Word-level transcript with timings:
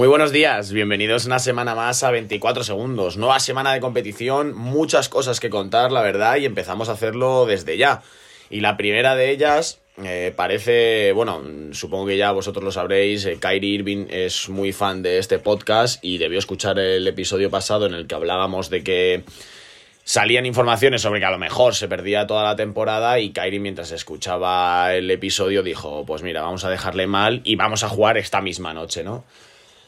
Muy 0.00 0.08
buenos 0.08 0.32
días, 0.32 0.72
bienvenidos 0.72 1.26
una 1.26 1.38
semana 1.38 1.74
más 1.74 2.02
a 2.04 2.10
24 2.10 2.64
segundos. 2.64 3.18
Nueva 3.18 3.38
semana 3.38 3.74
de 3.74 3.80
competición, 3.80 4.54
muchas 4.54 5.10
cosas 5.10 5.40
que 5.40 5.50
contar, 5.50 5.92
la 5.92 6.00
verdad, 6.00 6.36
y 6.36 6.46
empezamos 6.46 6.88
a 6.88 6.92
hacerlo 6.92 7.44
desde 7.44 7.76
ya. 7.76 8.00
Y 8.48 8.60
la 8.60 8.78
primera 8.78 9.14
de 9.14 9.30
ellas 9.30 9.78
eh, 10.02 10.32
parece, 10.34 11.12
bueno, 11.12 11.42
supongo 11.72 12.06
que 12.06 12.16
ya 12.16 12.32
vosotros 12.32 12.64
lo 12.64 12.72
sabréis, 12.72 13.26
eh, 13.26 13.36
Kyrie 13.38 13.74
Irving 13.74 14.06
es 14.08 14.48
muy 14.48 14.72
fan 14.72 15.02
de 15.02 15.18
este 15.18 15.38
podcast 15.38 16.02
y 16.02 16.16
debió 16.16 16.38
escuchar 16.38 16.78
el 16.78 17.06
episodio 17.06 17.50
pasado 17.50 17.84
en 17.84 17.92
el 17.92 18.06
que 18.06 18.14
hablábamos 18.14 18.70
de 18.70 18.82
que 18.82 19.24
salían 20.02 20.46
informaciones 20.46 21.02
sobre 21.02 21.20
que 21.20 21.26
a 21.26 21.30
lo 21.30 21.36
mejor 21.36 21.74
se 21.74 21.88
perdía 21.88 22.26
toda 22.26 22.42
la 22.44 22.56
temporada 22.56 23.18
y 23.18 23.32
Kyrie 23.32 23.60
mientras 23.60 23.92
escuchaba 23.92 24.94
el 24.94 25.10
episodio 25.10 25.62
dijo, 25.62 26.06
pues 26.06 26.22
mira, 26.22 26.40
vamos 26.40 26.64
a 26.64 26.70
dejarle 26.70 27.06
mal 27.06 27.42
y 27.44 27.56
vamos 27.56 27.84
a 27.84 27.90
jugar 27.90 28.16
esta 28.16 28.40
misma 28.40 28.72
noche, 28.72 29.04
¿no? 29.04 29.24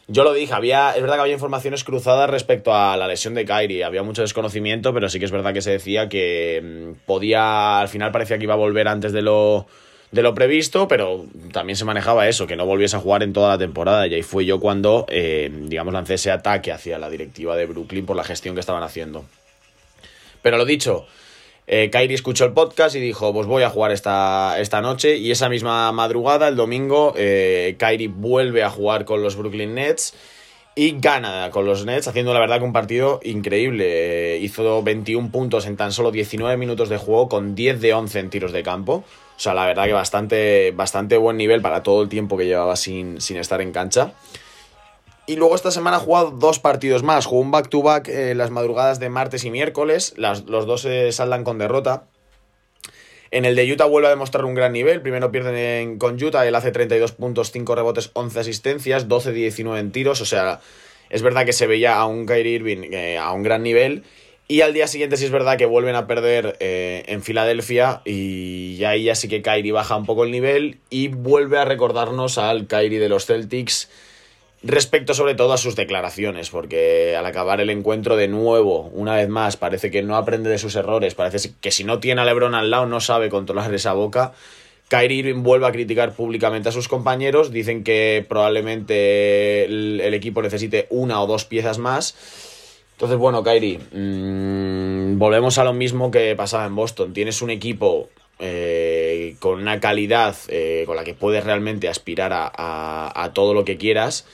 Yo 0.09 0.25
lo 0.25 0.33
dije, 0.33 0.53
había, 0.53 0.91
es 0.91 1.01
verdad 1.01 1.17
que 1.17 1.23
había 1.23 1.35
informaciones 1.35 1.85
cruzadas 1.85 2.29
respecto 2.29 2.75
a 2.75 2.97
la 2.97 3.07
lesión 3.07 3.35
de 3.35 3.45
Kyrie, 3.45 3.85
había 3.85 4.03
mucho 4.03 4.23
desconocimiento, 4.23 4.93
pero 4.93 5.09
sí 5.09 5.19
que 5.19 5.25
es 5.25 5.31
verdad 5.31 5.55
que 5.55 5.63
se 5.63 5.71
decía 5.71 6.09
que 6.09 6.61
mm, 6.63 7.07
podía, 7.07 7.81
al 7.81 7.89
final 7.89 8.11
parecía 8.11 8.37
que 8.37 8.45
iba 8.45 8.55
a 8.55 8.59
volver 8.59 8.89
antes 8.89 9.13
de 9.13 9.23
lo, 9.23 9.67
de 10.11 10.23
lo 10.23 10.35
previsto, 10.35 10.89
pero 10.89 11.25
también 11.53 11.77
se 11.77 11.85
manejaba 11.85 12.29
eso, 12.29 12.47
que 12.47 12.57
no 12.57 12.67
volviese 12.67 12.97
a 12.97 13.01
jugar 13.01 13.23
en 13.23 13.33
toda 13.33 13.51
la 13.51 13.59
temporada, 13.59 14.07
y 14.09 14.15
ahí 14.15 14.23
fue 14.23 14.45
yo 14.45 14.59
cuando, 14.59 15.07
eh, 15.09 15.51
digamos, 15.53 15.95
lancé 15.95 16.15
ese 16.15 16.33
ataque 16.33 16.73
hacia 16.73 16.99
la 16.99 17.09
directiva 17.09 17.57
de 17.57 17.67
Brooklyn 17.67 18.05
por 18.05 18.17
la 18.17 18.25
gestión 18.25 18.55
que 18.55 18.61
estaban 18.61 18.83
haciendo. 18.83 19.25
Pero 20.43 20.59
lo 20.59 20.65
dicho, 20.65 21.07
eh, 21.67 21.91
Kyrie 21.91 22.15
escuchó 22.15 22.45
el 22.45 22.53
podcast 22.53 22.97
y 22.97 23.01
dijo, 23.01 23.33
pues 23.33 23.47
voy 23.47 23.63
a 23.63 23.71
jugar 23.71 23.93
esta, 23.93 24.59
esta 24.59 24.81
noche. 24.81 25.17
Y 25.17 25.31
esa 25.31 25.49
misma 25.49 25.93
madrugada, 25.93 26.49
el 26.49 26.57
domingo, 26.57 27.15
eh, 27.17 27.77
Kyrie 27.79 28.09
vuelve 28.09 28.63
a 28.63 28.71
jugar 28.71 29.05
con 29.05 29.23
los 29.23 29.37
Brooklyn 29.37 29.75
Nets 29.75 30.15
y 30.75 30.99
gana 30.99 31.51
con 31.51 31.67
los 31.67 31.85
Nets, 31.85 32.09
haciendo 32.09 32.33
la 32.33 32.41
verdad 32.41 32.59
que 32.59 32.65
un 32.65 32.73
partido 32.73 33.21
increíble. 33.23 34.37
Eh, 34.37 34.39
hizo 34.39 34.83
21 34.83 35.31
puntos 35.31 35.67
en 35.67 35.77
tan 35.77 35.93
solo 35.93 36.11
19 36.11 36.57
minutos 36.57 36.89
de 36.89 36.97
juego 36.97 37.29
con 37.29 37.55
10 37.55 37.81
de 37.81 37.95
11 37.95 38.19
en 38.19 38.31
tiros 38.31 38.53
de 38.53 38.63
campo. 38.63 39.05
O 39.37 39.41
sea, 39.43 39.55
la 39.55 39.67
verdad 39.67 39.87
que 39.87 39.93
bastante, 39.93 40.71
bastante 40.73 41.17
buen 41.17 41.37
nivel 41.37 41.61
para 41.63 41.83
todo 41.83 42.03
el 42.03 42.09
tiempo 42.09 42.37
que 42.37 42.47
llevaba 42.47 42.77
sin, 42.77 43.21
sin 43.21 43.37
estar 43.37 43.61
en 43.61 43.73
cancha. 43.73 44.13
Y 45.27 45.37
luego 45.37 45.55
esta 45.55 45.71
semana 45.71 45.99
ha 45.99 46.01
jugado 46.01 46.33
dos 46.33 46.59
partidos 46.59 47.03
más. 47.03 47.27
Jugó 47.27 47.41
un 47.41 47.51
back-to-back 47.51 48.09
eh, 48.09 48.35
las 48.35 48.51
madrugadas 48.51 48.99
de 48.99 49.09
martes 49.09 49.45
y 49.45 49.51
miércoles. 49.51 50.15
los 50.17 50.47
dos 50.47 50.87
saldan 51.11 51.45
con 51.45 51.59
derrota. 51.59 52.09
En 53.33 53.47
el 53.47 53.57
de 53.57 53.73
Utah 53.73 53.87
vuelve 53.87 54.09
a 54.09 54.11
demostrar 54.11 54.45
un 54.45 54.55
gran 54.55 54.73
nivel. 54.73 55.01
Primero 55.01 55.33
pierden 55.33 55.99
con 55.99 56.23
Utah. 56.23 56.47
Él 56.47 56.55
hace 56.55 56.71
32 56.71 57.13
puntos, 57.13 57.51
5 57.51 57.75
rebotes, 57.75 58.11
11 58.13 58.41
asistencias, 58.41 59.09
12-19 59.09 59.79
en 59.79 59.91
tiros. 59.91 60.21
O 60.21 60.27
sea, 60.27 60.61
es 61.09 61.23
verdad 61.23 61.47
que 61.47 61.55
se 61.55 61.67
veía 61.67 61.97
a 61.97 62.07
un 62.07 62.27
Kyrie 62.27 62.57
Irving 62.57 62.93
eh, 62.93 63.17
a 63.17 63.33
un 63.33 63.43
gran 63.43 63.63
nivel. 63.63 64.03
Y 64.49 64.61
al 64.61 64.75
día 64.75 64.87
siguiente 64.87 65.17
sí 65.17 65.25
es 65.25 65.31
verdad 65.31 65.57
que 65.57 65.65
vuelven 65.65 65.95
a 65.95 66.07
perder 66.07 66.59
eh, 66.61 67.05
en 67.07 67.23
Filadelfia 67.23 68.03
y 68.05 68.85
ahí 68.85 69.05
ya 69.05 69.15
sí 69.15 69.29
que 69.29 69.41
Kyrie 69.41 69.73
baja 69.73 69.97
un 69.97 70.05
poco 70.05 70.25
el 70.25 70.31
nivel 70.31 70.81
y 70.91 71.09
vuelve 71.09 71.59
a 71.59 71.65
recordarnos 71.65 72.37
al 72.37 72.67
Kyrie 72.67 72.99
de 72.99 73.09
los 73.09 73.25
Celtics 73.25 73.89
respecto 74.63 75.15
sobre 75.15 75.35
todo 75.35 75.53
a 75.53 75.59
sus 75.59 75.77
declaraciones, 75.77 76.51
porque 76.51 77.17
al 77.17 77.27
acabar 77.27 77.61
el 77.61 77.71
encuentro 77.71 78.17
de 78.17 78.29
nuevo, 78.29 78.91
una 78.95 79.17
vez 79.17 79.29
más, 79.29 79.57
parece 79.57 79.91
que 79.91 80.03
no 80.03 80.17
aprende 80.17 80.51
de 80.51 80.59
sus 80.59 80.77
errores, 80.77 81.15
parece 81.15 81.51
que 81.61 81.71
si 81.71 81.85
no 81.85 81.99
tiene 81.99 82.21
a 82.21 82.25
Lebron 82.25 82.55
al 82.55 82.71
lado 82.71 82.87
no 82.87 83.01
sabe 83.01 83.29
controlar 83.29 83.75
esa 83.75 83.93
boca. 83.93 84.33
Kyrie 84.89 85.33
vuelve 85.33 85.67
a 85.67 85.73
criticar 85.73 86.13
públicamente 86.13 86.69
a 86.69 86.73
sus 86.73 86.87
compañeros, 86.87 87.51
dicen 87.51 87.83
que 87.83 88.25
probablemente 88.29 89.65
el, 89.65 90.15
equipo 90.15 90.43
necesite 90.43 90.87
una 90.91 91.21
o 91.23 91.27
dos 91.27 91.45
piezas 91.45 91.79
más. 91.79 92.15
Entonces, 92.93 93.17
bueno, 93.19 93.43
Kyrie, 93.43 93.79
mmm, 93.91 95.19
volvemos 95.19 95.59
a 95.59 95.65
lo 95.65 95.73
mismo 95.73 96.11
que 96.11 96.37
pasaba 96.37 96.67
en 96.67 96.77
Boston. 96.77 97.15
Tienes 97.15 97.41
un 97.41 97.51
equipo 97.51 98.11
eh, 98.39 99.35
con 99.41 99.61
una 99.61 99.81
calidad 99.81 100.37
eh, 100.49 100.85
con 100.87 100.95
la 100.95 101.05
que 101.05 101.15
puedes 101.15 101.43
realmente 101.43 101.89
aspirar 101.89 102.33
a 102.35 103.31
todo 103.33 103.55
lo 103.55 103.65
que 103.65 103.79
quieras 103.79 104.27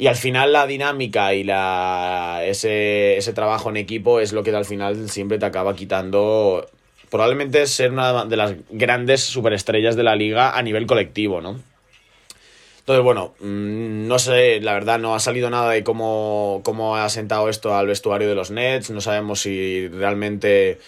y 0.00 0.06
al 0.06 0.16
final 0.16 0.54
la 0.54 0.66
dinámica 0.66 1.34
y 1.34 1.44
la, 1.44 2.40
ese, 2.42 3.18
ese 3.18 3.34
trabajo 3.34 3.68
en 3.68 3.76
equipo 3.76 4.18
es 4.18 4.32
lo 4.32 4.42
que 4.42 4.50
al 4.50 4.64
final 4.64 5.10
siempre 5.10 5.38
te 5.38 5.44
acaba 5.44 5.76
quitando 5.76 6.66
probablemente 7.10 7.66
ser 7.66 7.92
una 7.92 8.24
de 8.24 8.36
las 8.38 8.54
grandes 8.70 9.22
superestrellas 9.22 9.96
de 9.96 10.02
la 10.02 10.16
liga 10.16 10.56
a 10.56 10.62
nivel 10.62 10.86
colectivo, 10.86 11.42
¿no? 11.42 11.60
Entonces, 12.78 13.04
bueno, 13.04 13.34
mm, 13.40 14.08
no 14.08 14.18
sé, 14.18 14.60
la 14.62 14.72
verdad 14.72 14.98
no 14.98 15.14
ha 15.14 15.20
salido 15.20 15.50
nada 15.50 15.70
de 15.70 15.84
cómo, 15.84 16.62
cómo 16.64 16.96
ha 16.96 17.10
sentado 17.10 17.50
esto 17.50 17.76
al 17.76 17.86
vestuario 17.86 18.26
de 18.26 18.34
los 18.34 18.50
Nets, 18.50 18.88
no 18.88 19.02
sabemos 19.02 19.42
si 19.42 19.86
realmente 19.88 20.78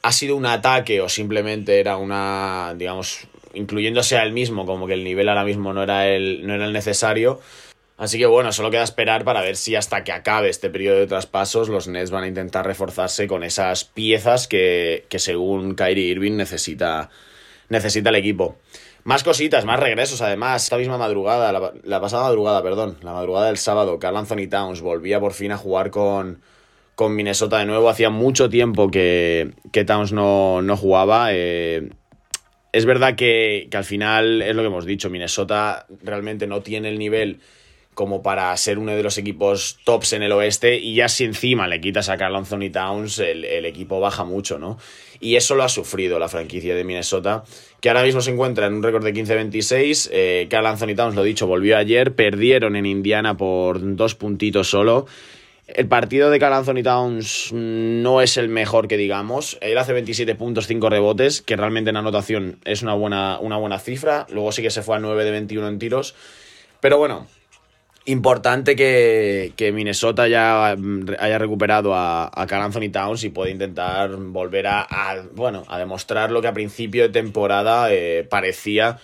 ha 0.00 0.12
sido 0.12 0.34
un 0.34 0.46
ataque 0.46 1.02
o 1.02 1.10
simplemente 1.10 1.78
era 1.78 1.98
una, 1.98 2.72
digamos, 2.74 3.28
incluyéndose 3.52 4.16
a 4.16 4.22
él 4.22 4.32
mismo, 4.32 4.64
como 4.64 4.86
que 4.86 4.94
el 4.94 5.04
nivel 5.04 5.28
ahora 5.28 5.44
mismo 5.44 5.74
no 5.74 5.82
era 5.82 6.08
el, 6.08 6.46
no 6.46 6.54
era 6.54 6.64
el 6.64 6.72
necesario. 6.72 7.38
Así 7.96 8.18
que 8.18 8.26
bueno, 8.26 8.52
solo 8.52 8.70
queda 8.70 8.82
esperar 8.82 9.24
para 9.24 9.40
ver 9.40 9.56
si 9.56 9.74
hasta 9.74 10.04
que 10.04 10.12
acabe 10.12 10.50
este 10.50 10.68
periodo 10.68 10.98
de 10.98 11.06
traspasos 11.06 11.70
los 11.70 11.88
Nets 11.88 12.10
van 12.10 12.24
a 12.24 12.28
intentar 12.28 12.66
reforzarse 12.66 13.26
con 13.26 13.42
esas 13.42 13.84
piezas 13.84 14.48
que, 14.48 15.06
que 15.08 15.18
según 15.18 15.74
Kyrie 15.74 16.08
Irving 16.10 16.36
necesita, 16.36 17.08
necesita 17.70 18.10
el 18.10 18.16
equipo. 18.16 18.56
Más 19.06 19.22
cositas, 19.22 19.64
más 19.64 19.80
regresos 19.80 20.20
además. 20.20 20.64
Esta 20.64 20.76
misma 20.76 20.98
madrugada, 20.98 21.52
la, 21.84 22.00
pasada 22.00 22.24
madrugada, 22.24 22.62
perdón, 22.62 22.98
la 23.02 23.12
madrugada 23.12 23.46
del 23.46 23.56
sábado, 23.56 23.98
Carl 23.98 24.16
Anthony 24.16 24.48
Towns 24.50 24.80
volvía 24.80 25.18
por 25.20 25.32
fin 25.32 25.52
a 25.52 25.56
jugar 25.56 25.90
con, 25.90 26.42
con 26.96 27.14
Minnesota 27.14 27.58
de 27.58 27.66
nuevo. 27.66 27.88
Hacía 27.88 28.10
mucho 28.10 28.50
tiempo 28.50 28.90
que, 28.90 29.52
que 29.72 29.84
Towns 29.84 30.12
no, 30.12 30.60
no 30.60 30.76
jugaba. 30.76 31.28
Eh, 31.30 31.88
es 32.72 32.84
verdad 32.84 33.14
que, 33.14 33.68
que 33.70 33.76
al 33.76 33.84
final 33.84 34.42
es 34.42 34.54
lo 34.54 34.62
que 34.62 34.68
hemos 34.68 34.84
dicho, 34.84 35.08
Minnesota 35.08 35.86
realmente 36.02 36.48
no 36.48 36.62
tiene 36.62 36.88
el 36.88 36.98
nivel 36.98 37.38
como 37.96 38.22
para 38.22 38.54
ser 38.58 38.78
uno 38.78 38.94
de 38.94 39.02
los 39.02 39.16
equipos 39.16 39.78
tops 39.84 40.12
en 40.12 40.22
el 40.22 40.30
oeste 40.32 40.76
y 40.76 40.94
ya 40.96 41.08
si 41.08 41.24
encima 41.24 41.66
le 41.66 41.80
quitas 41.80 42.10
a 42.10 42.18
Carl 42.18 42.36
Anthony 42.36 42.70
Towns 42.70 43.18
el, 43.20 43.64
equipo 43.64 44.00
baja 44.00 44.22
mucho, 44.22 44.58
¿no? 44.58 44.76
Y 45.18 45.36
eso 45.36 45.54
lo 45.54 45.62
ha 45.62 45.70
sufrido 45.70 46.18
la 46.18 46.28
franquicia 46.28 46.74
de 46.74 46.84
Minnesota, 46.84 47.42
que 47.80 47.88
ahora 47.88 48.02
mismo 48.02 48.20
se 48.20 48.32
encuentra 48.32 48.66
en 48.66 48.74
un 48.74 48.82
récord 48.82 49.02
de 49.02 49.14
15-26. 49.14 50.10
Eh, 50.12 50.46
Carl 50.50 50.66
Anthony 50.66 50.94
Towns, 50.94 51.14
lo 51.14 51.22
dicho, 51.22 51.46
volvió 51.46 51.78
ayer, 51.78 52.14
perdieron 52.14 52.76
en 52.76 52.84
Indiana 52.84 53.38
por 53.38 53.96
dos 53.96 54.14
puntitos 54.14 54.68
solo. 54.68 55.06
El 55.66 55.88
partido 55.88 56.28
de 56.28 56.38
Carl 56.38 56.52
Anthony 56.52 56.82
Towns 56.82 57.50
no 57.54 58.20
es 58.20 58.36
el 58.36 58.50
mejor 58.50 58.88
que 58.88 58.98
digamos. 58.98 59.56
Él 59.62 59.78
hace 59.78 59.94
27 59.94 60.34
puntos, 60.34 60.66
5 60.66 60.90
rebotes, 60.90 61.40
que 61.40 61.56
realmente 61.56 61.88
en 61.88 61.96
anotación 61.96 62.58
es 62.66 62.82
una 62.82 62.92
buena, 62.92 63.38
una 63.40 63.56
buena 63.56 63.78
cifra. 63.78 64.26
Luego 64.28 64.52
sí 64.52 64.60
que 64.60 64.70
se 64.70 64.82
fue 64.82 64.96
a 64.96 65.00
9 65.00 65.24
de 65.24 65.30
21 65.30 65.66
en 65.66 65.78
tiros. 65.78 66.14
Pero 66.80 66.98
bueno, 66.98 67.26
importante 68.06 68.76
que, 68.76 69.72
Minnesota 69.74 70.28
ya 70.28 70.74
mm, 70.76 71.16
haya 71.18 71.38
recuperado 71.38 71.94
a, 71.94 72.30
a 72.32 72.46
Towns 72.46 73.24
y 73.24 73.30
pueda 73.30 73.50
intentar 73.50 74.16
volver 74.16 74.66
a, 74.68 74.86
bueno, 75.32 75.64
a 75.68 75.78
demostrar 75.78 76.30
lo 76.30 76.40
que 76.40 76.48
a 76.48 76.54
principio 76.54 77.02
de 77.02 77.08
temporada 77.10 77.92
eh, 77.92 78.26
parecía 78.28 78.98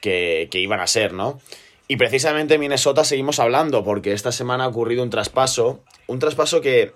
que, 0.00 0.48
iban 0.52 0.80
a 0.80 0.86
ser, 0.86 1.12
¿no? 1.12 1.40
Y 1.88 1.96
precisamente 1.96 2.58
Minnesota 2.58 3.04
seguimos 3.04 3.38
hablando 3.38 3.84
porque 3.84 4.12
esta 4.12 4.32
semana 4.32 4.64
ha 4.64 4.68
ocurrido 4.68 5.02
un 5.02 5.10
traspaso, 5.10 5.80
un 6.06 6.18
traspaso 6.18 6.60
que 6.60 6.92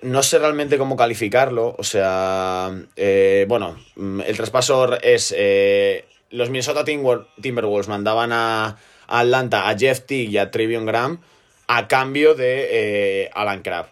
no 0.00 0.22
sé 0.22 0.38
realmente 0.38 0.78
cómo 0.78 0.96
calificarlo, 0.96 1.74
o 1.78 1.82
sea, 1.82 2.70
eh, 2.96 3.46
bueno, 3.48 3.76
mm, 3.96 4.20
el 4.20 4.36
traspaso 4.36 5.00
es, 5.00 5.34
eh, 5.36 6.04
los 6.30 6.50
Minnesota 6.50 6.84
Timberwolves 6.84 7.88
mandaban 7.88 8.30
a 8.32 8.76
Atlanta 9.06 9.68
a 9.68 9.76
Jeff 9.76 10.00
Teague 10.00 10.30
y 10.30 10.38
a 10.38 10.50
Trivion 10.50 10.86
Graham 10.86 11.20
a 11.66 11.88
cambio 11.88 12.34
de 12.34 12.68
eh, 12.70 13.30
Alan 13.34 13.62
Crabb. 13.62 13.86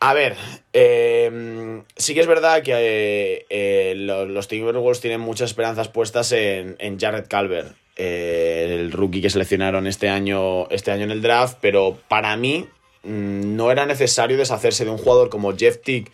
A 0.00 0.14
ver, 0.14 0.36
eh, 0.72 1.82
sí 1.96 2.14
que 2.14 2.20
es 2.20 2.28
verdad 2.28 2.62
que 2.62 3.46
eh, 3.50 3.94
los, 3.96 4.46
Timberwolves 4.46 5.00
tienen 5.00 5.20
muchas 5.20 5.50
esperanzas 5.50 5.88
puestas 5.88 6.30
en, 6.30 6.76
Jared 7.00 7.26
Calvert, 7.26 7.74
el 7.96 8.92
rookie 8.92 9.20
que 9.20 9.28
seleccionaron 9.28 9.88
este 9.88 10.08
año, 10.08 10.68
este 10.70 10.92
año 10.92 11.02
en 11.02 11.10
el 11.10 11.20
draft, 11.20 11.58
pero 11.60 11.98
para 12.06 12.36
mí 12.36 12.68
mm, 13.02 13.56
no 13.56 13.72
era 13.72 13.86
necesario 13.86 14.36
deshacerse 14.36 14.84
de 14.84 14.92
un 14.92 14.98
jugador 14.98 15.30
como 15.30 15.56
Jeff 15.56 15.78
Teague, 15.82 16.12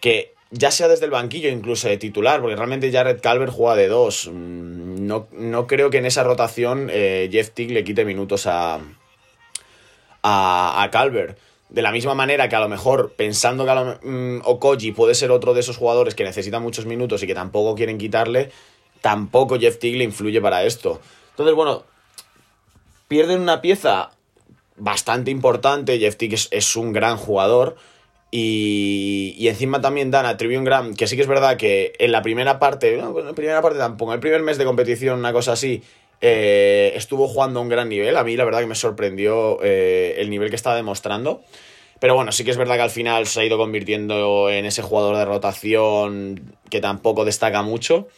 que 0.00 0.34
ya 0.50 0.70
sea 0.70 0.88
desde 0.88 1.04
el 1.04 1.10
banquillo 1.10 1.48
incluso 1.48 1.88
de 1.88 1.98
titular, 1.98 2.40
porque 2.40 2.56
realmente 2.56 2.90
Jared 2.90 3.20
Calvert 3.20 3.52
juega 3.52 3.76
de 3.76 3.88
dos. 3.88 4.28
Mm, 4.32 5.06
no, 5.06 5.28
no 5.32 5.66
creo 5.66 5.90
que 5.90 5.98
en 5.98 6.06
esa 6.06 6.24
rotación 6.24 6.88
eh, 6.90 7.28
Jeff 7.30 7.50
Tick 7.50 7.70
le 7.70 7.84
quite 7.84 8.04
minutos 8.04 8.46
a, 8.46 8.80
a, 10.22 10.82
a, 10.82 10.90
Calvert. 10.90 11.38
De 11.68 11.82
la 11.82 11.92
misma 11.92 12.14
manera 12.14 12.48
que 12.48 12.56
a 12.56 12.60
lo 12.60 12.68
mejor 12.68 13.12
pensando 13.14 13.64
que 13.64 13.70
a 13.70 14.00
mm, 14.02 14.40
Okoji 14.44 14.92
puede 14.92 15.14
ser 15.14 15.30
otro 15.30 15.52
de 15.52 15.60
esos 15.60 15.76
jugadores 15.76 16.14
que 16.14 16.24
necesita 16.24 16.60
muchos 16.60 16.86
minutos 16.86 17.22
y 17.22 17.26
que 17.26 17.34
tampoco 17.34 17.74
quieren 17.74 17.98
quitarle, 17.98 18.50
tampoco 19.02 19.58
Jeff 19.58 19.78
Tick 19.78 19.96
le 19.96 20.04
influye 20.04 20.40
para 20.40 20.64
esto. 20.64 21.00
Entonces, 21.30 21.54
bueno, 21.54 21.84
pierden 23.06 23.40
una 23.40 23.60
pieza 23.60 24.10
bastante 24.76 25.30
importante. 25.30 25.98
Jeff 25.98 26.16
Tick 26.16 26.32
es, 26.50 26.76
un 26.76 26.92
gran 26.92 27.16
jugador. 27.16 27.76
Y, 28.30 29.34
y, 29.38 29.48
encima 29.48 29.80
también 29.80 30.10
dan 30.10 30.26
a 30.26 30.36
Trivium 30.36 30.62
Graham, 30.62 30.94
que 30.94 31.06
sí 31.06 31.16
que 31.16 31.22
es 31.22 31.28
verdad 31.28 31.56
que 31.56 31.94
en 31.98 32.12
la 32.12 32.20
primera 32.20 32.58
parte, 32.58 32.94
no, 32.98 33.18
en 33.18 33.24
la 33.24 33.32
primera 33.32 33.62
parte 33.62 33.78
tampoco, 33.78 34.12
en 34.12 34.16
el 34.16 34.20
primer 34.20 34.42
mes 34.42 34.58
de 34.58 34.66
competición, 34.66 35.18
una 35.18 35.32
cosa 35.32 35.52
así, 35.52 35.82
eh, 36.20 36.92
estuvo 36.94 37.28
jugando 37.28 37.60
a 37.60 37.62
un 37.62 37.68
gran 37.68 37.88
nivel. 37.88 38.16
A 38.16 38.24
mí 38.24 38.36
la 38.36 38.44
verdad 38.44 38.60
que 38.60 38.66
me 38.66 38.74
sorprendió 38.74 39.62
eh, 39.62 40.16
el 40.18 40.30
nivel 40.30 40.50
que 40.50 40.56
estaba 40.56 40.76
demostrando. 40.76 41.42
Pero 42.00 42.14
bueno, 42.14 42.30
sí 42.30 42.44
que 42.44 42.50
es 42.50 42.56
verdad 42.56 42.76
que 42.76 42.82
al 42.82 42.90
final 42.90 43.26
se 43.26 43.40
ha 43.40 43.44
ido 43.44 43.58
convirtiendo 43.58 44.50
en 44.50 44.64
ese 44.66 44.82
jugador 44.82 45.16
de 45.16 45.24
rotación 45.24 46.54
que 46.70 46.80
tampoco 46.80 47.24
destaca 47.24 47.62
mucho. 47.62 48.08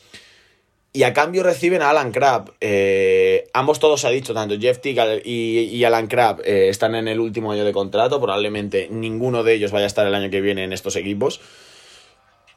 Y 0.92 1.04
a 1.04 1.12
cambio 1.12 1.44
reciben 1.44 1.82
a 1.82 1.90
Alan 1.90 2.10
Crabb. 2.10 2.52
Eh, 2.60 3.48
ambos 3.52 3.78
todos 3.78 4.04
ha 4.04 4.10
dicho, 4.10 4.34
tanto 4.34 4.58
Jeff 4.58 4.80
Tick 4.80 4.98
y, 5.24 5.84
Alan 5.84 6.08
Crabb 6.08 6.40
eh, 6.44 6.68
están 6.68 6.96
en 6.96 7.06
el 7.06 7.20
último 7.20 7.52
año 7.52 7.64
de 7.64 7.72
contrato. 7.72 8.20
Probablemente 8.20 8.88
ninguno 8.90 9.44
de 9.44 9.54
ellos 9.54 9.70
vaya 9.70 9.84
a 9.84 9.86
estar 9.86 10.06
el 10.06 10.14
año 10.14 10.30
que 10.30 10.40
viene 10.40 10.64
en 10.64 10.72
estos 10.72 10.96
equipos. 10.96 11.40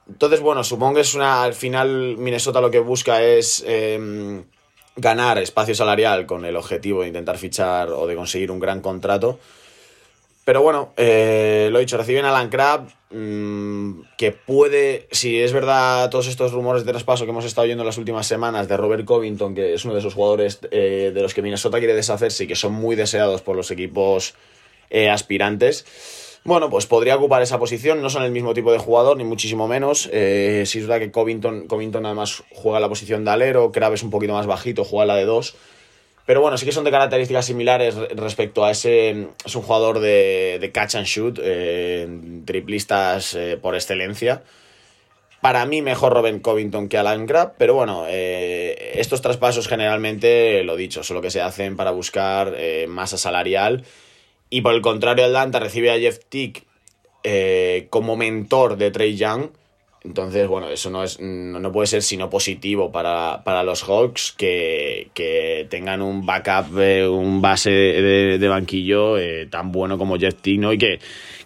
Entonces, 0.09 0.41
bueno, 0.41 0.63
supongo 0.63 0.95
que 0.95 1.01
es 1.01 1.13
una. 1.13 1.43
Al 1.43 1.53
final, 1.53 2.17
Minnesota 2.17 2.59
lo 2.59 2.71
que 2.71 2.79
busca 2.79 3.21
es 3.21 3.63
em, 3.67 4.43
ganar 4.95 5.37
espacio 5.37 5.75
salarial 5.75 6.25
con 6.25 6.43
el 6.43 6.55
objetivo 6.55 7.01
de 7.01 7.09
intentar 7.09 7.37
fichar 7.37 7.89
o 7.89 8.07
de 8.07 8.15
conseguir 8.15 8.49
un 8.49 8.59
gran 8.59 8.81
contrato. 8.81 9.39
Pero 10.45 10.61
bueno, 10.61 10.93
eh, 10.97 11.69
lo 11.71 11.79
dicho, 11.79 11.97
reciben 11.97 12.25
a 12.25 12.29
Alan 12.29 12.49
Crabb, 12.49 12.89
mm, 13.11 14.01
que 14.17 14.31
puede, 14.31 15.07
si 15.11 15.39
es 15.39 15.53
verdad 15.53 16.09
todos 16.09 16.27
estos 16.27 16.51
rumores 16.51 16.83
de 16.83 16.91
traspaso 16.91 17.23
que 17.23 17.31
hemos 17.31 17.45
estado 17.45 17.63
oyendo 17.63 17.83
en 17.83 17.87
las 17.87 17.97
últimas 17.97 18.27
semanas 18.27 18.67
de 18.67 18.75
Robert 18.75 19.05
Covington, 19.05 19.55
que 19.55 19.73
es 19.73 19.85
uno 19.85 19.93
de 19.93 20.01
esos 20.01 20.13
jugadores 20.13 20.59
eh, 20.71 21.11
de 21.13 21.21
los 21.21 21.33
que 21.33 21.41
Minnesota 21.41 21.79
quiere 21.79 21.95
deshacerse 21.95 22.43
y 22.43 22.47
que 22.47 22.55
son 22.55 22.73
muy 22.73 22.97
deseados 22.97 23.41
por 23.41 23.55
los 23.55 23.71
equipos 23.71 24.33
eh, 24.89 25.09
aspirantes. 25.09 25.85
Bueno, 26.43 26.69
pues 26.69 26.87
podría 26.87 27.15
ocupar 27.15 27.41
esa 27.41 27.57
posición, 27.57 28.01
no 28.01 28.09
son 28.09 28.23
el 28.23 28.31
mismo 28.31 28.53
tipo 28.53 28.73
de 28.73 28.79
jugador, 28.79 29.15
ni 29.15 29.23
muchísimo 29.23 29.69
menos. 29.69 30.01
si 30.01 30.09
es 30.09 30.87
verdad 30.87 30.99
que 30.99 31.09
Covington, 31.09 31.67
Covington 31.67 32.05
además 32.05 32.43
juega 32.51 32.81
la 32.81 32.89
posición 32.89 33.23
de 33.23 33.31
alero, 33.31 33.71
Crabb 33.71 33.93
es 33.93 34.03
un 34.03 34.09
poquito 34.09 34.33
más 34.33 34.45
bajito, 34.45 34.83
juega 34.83 35.05
la 35.05 35.15
de 35.15 35.23
dos. 35.23 35.55
Pero 36.25 36.39
bueno, 36.41 36.57
sí 36.57 36.65
que 36.65 36.71
son 36.71 36.85
de 36.85 36.91
características 36.91 37.45
similares 37.45 37.95
respecto 37.95 38.63
a 38.63 38.71
ese. 38.71 39.27
Es 39.45 39.55
un 39.55 39.61
jugador 39.61 39.99
de, 39.99 40.71
catch 40.73 40.95
and 40.95 41.05
shoot, 41.05 41.39
eh, 41.41 42.07
triplistas 42.45 43.35
eh, 43.35 43.57
por 43.61 43.75
excelencia. 43.75 44.43
Para 45.41 45.65
mí, 45.65 45.81
mejor 45.81 46.13
Robin 46.13 46.39
Covington 46.39 46.87
que 46.87 46.97
Alan 46.97 47.27
Crabb, 47.27 47.55
pero 47.57 47.73
bueno, 47.73 48.05
eh, 48.07 48.93
estos 48.95 49.21
traspasos 49.21 49.67
generalmente, 49.67 50.63
lo 50.63 50.77
dicho, 50.77 51.03
solo 51.03 51.21
que 51.21 51.31
se 51.31 51.41
hacen 51.41 51.75
para 51.75 51.91
buscar 51.91 52.55
masa 52.87 53.17
salarial. 53.17 53.83
Y 54.49 54.61
por 54.61 54.73
el 54.73 54.81
contrario, 54.81 55.25
Atlanta 55.25 55.59
recibe 55.59 55.91
a 55.91 55.99
Jeff 55.99 56.19
Tick 56.29 56.65
como 57.89 58.15
mentor 58.15 58.77
de 58.77 58.91
Trey 58.91 59.17
Young 59.17 59.49
entonces, 60.05 60.49
bueno, 60.49 60.67
eso 60.67 60.89
no, 60.89 61.01
es, 61.01 61.17
no, 61.21 61.71
puede 61.71 61.87
ser 61.87 62.01
sino 62.01 62.29
positivo 62.29 62.91
para, 62.91 63.63
los 63.63 63.83
Hawks 63.83 64.33
que, 64.37 65.67
tengan 65.69 66.01
un 66.01 66.25
backup, 66.25 66.77
eh, 66.77 67.07
un 67.07 67.41
base 67.41 67.69
de, 67.71 68.47
banquillo 68.49 69.17
eh, 69.17 69.47
tan 69.49 69.71
bueno 69.71 69.97
como 69.97 70.17
Jeff 70.17 70.35
Tino 70.41 70.73
y 70.73 70.77
que, 70.77 70.99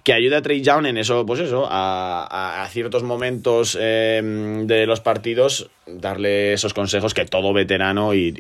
que 0.04 0.14
ayude 0.14 0.38
a 0.38 0.42
Trey 0.42 0.62
Young 0.62 0.88
en 0.88 0.98
eso, 0.98 1.24
pues 1.24 1.40
eso, 1.40 1.68
a, 1.70 2.68
ciertos 2.72 3.04
momentos 3.04 3.78
em, 3.80 4.66
de 4.66 4.88
los 4.88 5.02
partidos, 5.02 5.70
darle 5.86 6.54
esos 6.54 6.74
consejos 6.74 7.14
que 7.14 7.26
todo 7.26 7.54
veterano 7.54 8.16
y, 8.16 8.34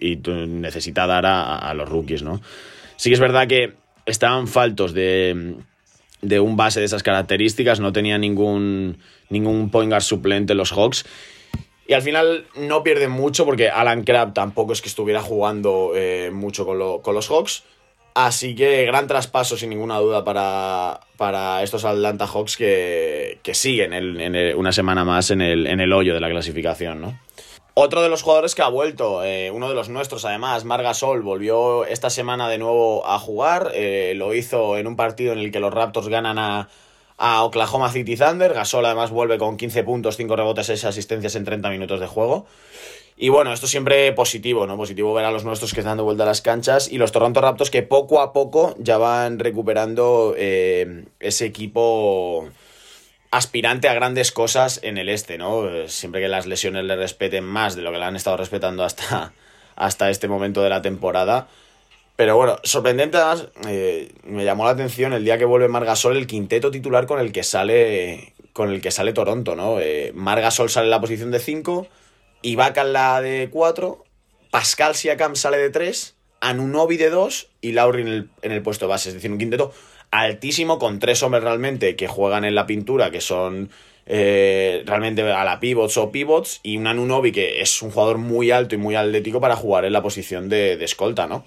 necesita 0.47 1.05
dar 1.05 1.27
a, 1.27 1.57
a 1.57 1.73
los 1.75 1.87
rookies, 1.87 2.23
¿no? 2.23 2.41
Sí 2.95 3.11
que 3.11 3.13
es 3.13 3.19
verdad 3.19 3.47
que 3.47 3.73
estaban 4.07 4.47
faltos 4.47 4.93
de 4.93 5.57
de 6.21 6.39
un 6.39 6.57
base 6.57 6.79
de 6.79 6.85
esas 6.85 7.03
características, 7.03 7.79
no 7.79 7.93
tenía 7.93 8.17
ningún, 8.17 8.97
ningún 9.29 9.69
point 9.69 9.89
guard 9.89 10.03
suplente 10.03 10.55
los 10.55 10.71
Hawks. 10.71 11.05
Y 11.87 11.93
al 11.93 12.01
final 12.01 12.45
no 12.55 12.83
pierden 12.83 13.11
mucho 13.11 13.45
porque 13.45 13.69
Alan 13.69 14.03
Crabb 14.03 14.33
tampoco 14.33 14.73
es 14.73 14.81
que 14.81 14.89
estuviera 14.89 15.21
jugando 15.21 15.93
eh, 15.95 16.31
mucho 16.33 16.65
con, 16.65 16.77
los 16.77 17.27
Hawks. 17.29 17.63
Así 18.13 18.55
que 18.55 18.83
gran 18.85 19.07
traspaso 19.07 19.55
sin 19.55 19.69
ninguna 19.69 19.99
duda 19.99 20.23
para, 20.23 20.99
para 21.17 21.61
estos 21.61 21.85
Atlanta 21.85 22.25
Hawks 22.25 22.57
que, 22.57 23.39
que 23.43 23.53
siguen 23.53 23.93
en 23.93 24.55
una 24.57 24.71
semana 24.71 25.05
más 25.05 25.29
en 25.29 25.41
el, 25.41 25.67
en 25.67 25.79
el 25.79 25.93
hoyo 25.93 26.15
de 26.15 26.19
la 26.19 26.29
clasificación, 26.29 26.99
¿no? 26.99 27.19
Otro 27.79 28.01
de 28.01 28.09
los 28.09 28.23
jugadores 28.23 28.55
que 28.55 28.63
ha 28.63 28.69
vuelto, 28.69 29.23
eh, 29.23 29.51
uno 29.51 29.69
de 29.69 29.75
los 29.75 29.87
nuestros 29.87 30.25
además, 30.25 30.65
Margasol, 30.65 31.21
volvió 31.21 31.85
esta 31.85 32.09
semana 32.09 32.49
de 32.49 32.57
nuevo 32.57 33.05
a 33.05 33.19
jugar. 33.19 33.69
Eh, 33.75 34.13
lo 34.15 34.33
hizo 34.33 34.79
en 34.79 34.87
un 34.87 34.95
partido 34.95 35.31
en 35.31 35.37
el 35.37 35.51
que 35.51 35.59
los 35.59 35.71
Raptors 35.71 36.07
ganan 36.07 36.39
a, 36.39 36.69
Oklahoma 37.43 37.91
City 37.91 38.17
Thunder. 38.17 38.55
Gasol 38.55 38.83
además 38.83 39.11
vuelve 39.11 39.37
con 39.37 39.57
15 39.57 39.83
puntos, 39.83 40.17
5 40.17 40.35
rebotes, 40.35 40.65
6 40.65 40.85
asistencias 40.85 41.35
en 41.35 41.45
30 41.45 41.69
minutos 41.69 41.99
de 41.99 42.07
juego. 42.07 42.47
Y 43.15 43.29
bueno, 43.29 43.53
esto 43.53 43.67
siempre 43.67 44.11
positivo, 44.11 44.65
¿no? 44.65 44.75
Positivo 44.75 45.13
ver 45.13 45.25
a 45.25 45.31
los 45.31 45.43
nuestros 45.43 45.75
que 45.75 45.81
están 45.81 45.91
dando 45.91 46.03
vuelta 46.03 46.23
a 46.23 46.25
las 46.25 46.41
canchas 46.41 46.91
y 46.91 46.97
los 46.97 47.11
Toronto 47.11 47.41
Raptors 47.41 47.69
que 47.69 47.83
poco 47.83 48.21
a 48.21 48.33
poco 48.33 48.73
ya 48.79 48.97
van 48.97 49.37
recuperando 49.37 50.33
eh, 50.35 51.05
ese 51.19 51.45
equipo 51.45 52.49
aspirante 53.31 53.89
a 53.89 53.93
grandes 53.93 54.31
cosas 54.31 54.79
en 54.83 54.97
el 54.97 55.09
este, 55.09 55.37
¿no? 55.37 55.87
Siempre 55.87 56.21
que 56.21 56.27
las 56.27 56.45
lesiones 56.45 56.85
le 56.85 56.95
respeten 56.95 57.43
más 57.43 57.75
de 57.75 57.81
lo 57.81 57.91
que 57.91 57.97
le 57.97 58.05
han 58.05 58.15
estado 58.15 58.37
respetando 58.37 58.83
hasta, 58.83 59.33
hasta 59.75 60.09
este 60.09 60.27
momento 60.27 60.63
de 60.63 60.69
la 60.69 60.81
temporada. 60.81 61.47
Pero 62.15 62.35
bueno, 62.35 62.57
sorprendente 62.63 63.19
eh, 63.67 64.11
me 64.23 64.43
llamó 64.43 64.65
la 64.65 64.71
atención 64.71 65.13
el 65.13 65.23
día 65.23 65.37
que 65.37 65.45
vuelve 65.45 65.67
Margasol 65.67 66.17
el 66.17 66.25
quinteto 66.25 66.71
titular 66.71 67.05
con 67.05 67.19
el 67.19 67.31
que 67.31 67.43
sale 67.43 68.33
con 68.53 68.71
el 68.71 68.81
que 68.81 68.89
sale 68.89 69.13
Toronto, 69.13 69.55
¿no? 69.55 69.79
Eh, 69.79 70.11
Margasol 70.15 70.71
sale 70.71 70.85
en 70.85 70.91
la 70.91 70.99
posición 70.99 71.29
de 71.29 71.37
5, 71.37 71.87
Ibaka 72.41 72.81
en 72.81 72.93
la 72.93 73.21
de 73.21 73.49
4, 73.51 74.03
Pascal 74.49 74.95
Siakam 74.95 75.35
sale 75.35 75.59
de 75.59 75.69
3, 75.69 76.15
Anunobi 76.41 76.97
de 76.97 77.11
2 77.11 77.49
y 77.61 77.73
Lauri 77.73 78.01
en 78.01 78.07
el, 78.07 78.29
en 78.41 78.51
el 78.51 78.63
puesto 78.63 78.87
base. 78.87 79.09
Es 79.09 79.15
decir, 79.15 79.31
un 79.31 79.37
quinteto 79.37 79.73
altísimo 80.11 80.79
con 80.79 80.99
tres 80.99 81.21
hombres 81.23 81.43
realmente 81.43 81.95
que 81.95 82.07
juegan 82.07 82.45
en 82.45 82.55
la 82.55 82.65
pintura, 82.65 83.11
que 83.11 83.21
son 83.21 83.69
eh, 84.05 84.83
realmente 84.85 85.21
a 85.21 85.43
la 85.43 85.59
pivots 85.59 85.97
o 85.97 86.11
pivots, 86.11 86.59
y 86.63 86.77
un 86.77 86.87
Anunobi 86.87 87.31
que 87.31 87.61
es 87.61 87.81
un 87.81 87.91
jugador 87.91 88.17
muy 88.17 88.51
alto 88.51 88.75
y 88.75 88.77
muy 88.77 88.95
atlético 88.95 89.41
para 89.41 89.55
jugar 89.55 89.85
en 89.85 89.93
la 89.93 90.01
posición 90.01 90.49
de, 90.49 90.81
escolta, 90.83 91.27
¿no? 91.27 91.45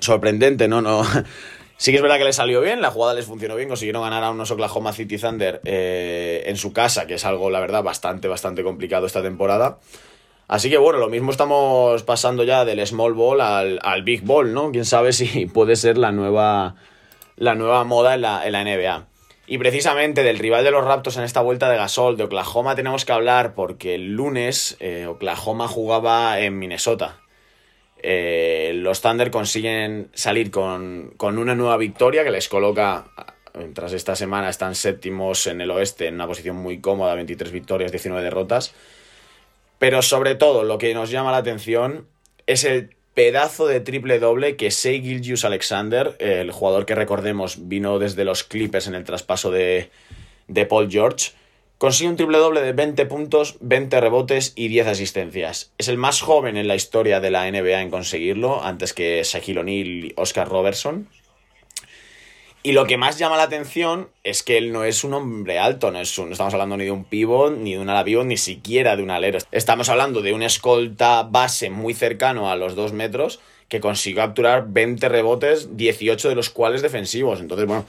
Sorprendente, 0.00 0.68
¿no? 0.68 0.82
no 0.82 1.02
Sí 1.76 1.92
que 1.92 1.96
es 1.96 2.02
verdad 2.02 2.18
que 2.18 2.24
le 2.24 2.34
salió 2.34 2.60
bien, 2.60 2.82
la 2.82 2.90
jugada 2.90 3.14
les 3.14 3.24
funcionó 3.24 3.56
bien, 3.56 3.68
consiguieron 3.68 4.02
ganar 4.02 4.22
a 4.22 4.30
unos 4.30 4.50
Oklahoma 4.50 4.92
City 4.92 5.16
Thunder 5.16 5.62
eh, 5.64 6.42
en 6.44 6.58
su 6.58 6.74
casa, 6.74 7.06
que 7.06 7.14
es 7.14 7.24
algo, 7.24 7.48
la 7.48 7.58
verdad, 7.58 7.82
bastante, 7.82 8.28
bastante 8.28 8.62
complicado 8.62 9.06
esta 9.06 9.22
temporada. 9.22 9.78
Así 10.46 10.68
que 10.68 10.76
bueno, 10.76 10.98
lo 10.98 11.08
mismo 11.08 11.30
estamos 11.30 12.02
pasando 12.02 12.44
ya 12.44 12.66
del 12.66 12.86
small 12.86 13.14
ball 13.14 13.40
al, 13.40 13.78
al 13.82 14.02
big 14.02 14.24
ball, 14.24 14.52
¿no? 14.52 14.72
Quién 14.72 14.84
sabe 14.84 15.14
si 15.14 15.46
puede 15.54 15.74
ser 15.74 15.96
la 15.96 16.12
nueva, 16.12 16.74
la 17.40 17.54
nueva 17.54 17.82
moda 17.84 18.14
en 18.14 18.20
la, 18.52 18.64
NBA. 18.64 19.08
Y 19.46 19.58
precisamente 19.58 20.22
del 20.22 20.38
rival 20.38 20.62
de 20.62 20.70
los 20.70 20.84
Raptors 20.84 21.16
en 21.16 21.24
esta 21.24 21.40
vuelta 21.40 21.68
de 21.70 21.76
Gasol, 21.76 22.16
de 22.16 22.24
Oklahoma, 22.24 22.76
tenemos 22.76 23.04
que 23.04 23.12
hablar 23.12 23.54
porque 23.54 23.96
el 23.96 24.12
lunes 24.12 24.76
eh, 24.78 25.06
Oklahoma 25.06 25.66
jugaba 25.66 26.38
en 26.38 26.58
Minnesota. 26.58 27.18
Eh, 28.02 28.72
los 28.74 29.00
Thunder 29.00 29.30
consiguen 29.30 30.10
salir 30.12 30.50
con, 30.50 31.14
una 31.18 31.54
nueva 31.54 31.78
victoria 31.78 32.24
que 32.24 32.30
les 32.30 32.48
coloca, 32.48 33.06
tras 33.74 33.94
esta 33.94 34.14
semana 34.14 34.50
están 34.50 34.74
séptimos 34.74 35.46
en 35.46 35.62
el 35.62 35.70
oeste, 35.70 36.08
en 36.08 36.14
una 36.14 36.26
posición 36.26 36.56
muy 36.56 36.80
cómoda, 36.80 37.14
23 37.14 37.50
victorias, 37.52 37.90
19 37.90 38.22
derrotas. 38.22 38.74
Pero 39.78 40.02
sobre 40.02 40.34
todo, 40.34 40.62
lo 40.62 40.76
que 40.76 40.92
nos 40.92 41.10
llama 41.10 41.32
la 41.32 41.38
atención 41.38 42.06
es 42.46 42.64
el 42.64 42.96
pedazo 43.20 43.66
de 43.66 43.80
triple 43.80 44.18
doble 44.18 44.56
que 44.56 44.70
Shea 44.70 44.98
Gilgius 44.98 45.44
Alexander, 45.44 46.16
el 46.20 46.52
jugador 46.52 46.86
que 46.86 46.94
recordemos 46.94 47.68
vino 47.68 47.98
desde 47.98 48.24
los 48.24 48.44
Clippers 48.44 48.86
en 48.86 48.94
el 48.94 49.04
traspaso 49.04 49.50
de, 49.50 49.90
Paul 50.70 50.90
George, 50.90 51.32
consigue 51.76 52.08
un 52.08 52.16
triple 52.16 52.38
doble 52.38 52.62
de 52.62 52.72
20 52.72 53.04
puntos, 53.04 53.58
20 53.60 54.00
rebotes 54.00 54.54
y 54.56 54.68
10 54.68 54.86
asistencias. 54.86 55.70
Es 55.76 55.88
el 55.88 55.98
más 55.98 56.22
joven 56.22 56.56
en 56.56 56.66
la 56.66 56.76
historia 56.76 57.20
de 57.20 57.30
la 57.30 57.44
NBA 57.50 57.82
en 57.82 57.90
conseguirlo, 57.90 58.64
antes 58.64 58.94
que 58.94 59.20
Shaquille 59.22 59.60
O'Neal 59.60 59.86
y 59.86 60.14
Oscar 60.16 60.48
Robertson. 60.48 61.06
Y 62.62 62.72
lo 62.72 62.86
que 62.86 62.98
más 62.98 63.18
llama 63.18 63.38
la 63.38 63.44
atención 63.44 64.08
es 64.22 64.42
que 64.42 64.58
él 64.58 64.70
no 64.70 64.84
es 64.84 65.02
un 65.02 65.14
hombre 65.14 65.58
alto, 65.58 65.90
no, 65.90 65.98
es 65.98 66.18
no 66.18 66.30
estamos 66.30 66.52
hablando 66.52 66.76
ni 66.76 66.84
de 66.84 66.90
un 66.90 67.04
pivot, 67.04 67.56
ni 67.56 67.72
de 67.72 67.78
un 67.78 67.88
ala 67.88 68.04
pivot, 68.04 68.26
ni 68.26 68.36
siquiera 68.36 68.96
de 68.96 69.02
un 69.02 69.10
alero. 69.10 69.38
Estamos 69.50 69.88
hablando 69.88 70.20
de 70.20 70.34
un 70.34 70.42
escolta 70.42 71.22
base 71.22 71.70
muy 71.70 71.94
cercano 71.94 72.50
a 72.50 72.56
los 72.56 72.74
dos 72.74 72.92
metros 72.92 73.40
que 73.68 73.80
consiguió 73.80 74.20
capturar 74.20 74.66
20 74.68 75.08
rebotes, 75.08 75.76
18 75.76 76.28
de 76.28 76.34
los 76.34 76.50
cuales 76.50 76.82
defensivos. 76.82 77.40
Entonces, 77.40 77.66
bueno, 77.66 77.86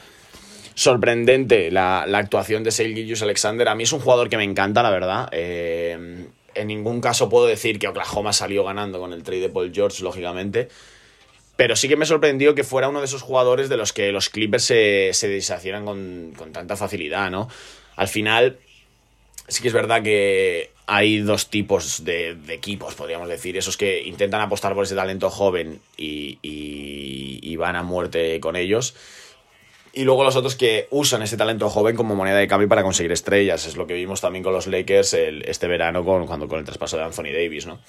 sorprendente 0.73 1.69
la, 1.69 2.03
actuación 2.03 2.63
de 2.63 2.71
Gillius 2.71 3.23
Alexander. 3.23 3.67
A 3.67 3.75
mí 3.75 3.83
es 3.83 3.91
un 3.91 3.99
jugador 3.99 4.29
que 4.29 4.37
me 4.37 4.45
encanta, 4.45 4.83
la 4.83 4.91
verdad. 4.91 5.27
Eh, 5.33 6.27
en 6.55 6.67
ningún 6.67 7.01
caso 7.01 7.29
puedo 7.29 7.45
decir 7.45 7.77
que 7.79 7.87
Oklahoma 7.87 8.31
salió 8.31 8.63
ganando 8.63 8.99
con 8.99 9.11
el 9.11 9.23
trade 9.23 9.41
de 9.41 9.49
Paul 9.49 9.71
George, 9.73 10.03
lógicamente. 10.03 10.69
Pero 11.61 11.75
sí 11.75 11.87
que 11.87 11.95
me 11.95 12.07
sorprendió 12.07 12.55
que 12.55 12.63
fuera 12.63 12.89
uno 12.89 13.01
de 13.01 13.05
esos 13.05 13.21
jugadores 13.21 13.69
de 13.69 13.77
los 13.77 13.93
que 13.93 14.11
los 14.11 14.29
Clippers 14.29 14.63
se, 14.63 15.11
se 15.13 15.27
deshacieran 15.27 15.85
con, 15.85 16.33
con 16.35 16.51
tanta 16.51 16.75
facilidad, 16.75 17.29
¿no? 17.29 17.49
Al 17.97 18.07
final, 18.07 18.57
sí 19.47 19.61
que 19.61 19.67
es 19.67 19.73
verdad 19.75 20.01
que 20.01 20.71
hay 20.87 21.19
dos 21.19 21.51
tipos 21.51 22.03
de, 22.03 22.35
equipos, 22.47 22.95
podríamos 22.95 23.29
decir. 23.29 23.57
Esos 23.57 23.77
que 23.77 24.01
intentan 24.01 24.41
apostar 24.41 24.73
por 24.73 24.85
ese 24.85 24.95
talento 24.95 25.29
joven 25.29 25.81
y, 25.97 27.55
van 27.57 27.75
a 27.75 27.83
muerte 27.83 28.39
con 28.39 28.55
ellos. 28.55 28.95
Y 29.93 30.03
luego 30.03 30.23
los 30.23 30.35
otros 30.35 30.55
que 30.55 30.87
usan 30.89 31.21
ese 31.21 31.37
talento 31.37 31.69
joven 31.69 31.95
como 31.95 32.15
moneda 32.15 32.37
de 32.37 32.47
cambio 32.47 32.69
para 32.69 32.81
conseguir 32.81 33.11
estrellas. 33.11 33.67
Es 33.67 33.77
lo 33.77 33.85
que 33.85 33.93
vimos 33.93 34.19
también 34.19 34.41
con 34.41 34.53
los 34.53 34.65
Lakers 34.65 35.13
este 35.13 35.67
verano 35.67 36.03
con, 36.03 36.25
cuando, 36.25 36.47
con 36.47 36.57
el 36.57 36.65
traspaso 36.65 36.97
de 36.97 37.03
Anthony 37.03 37.31
Davis, 37.31 37.67
¿no? 37.67 37.79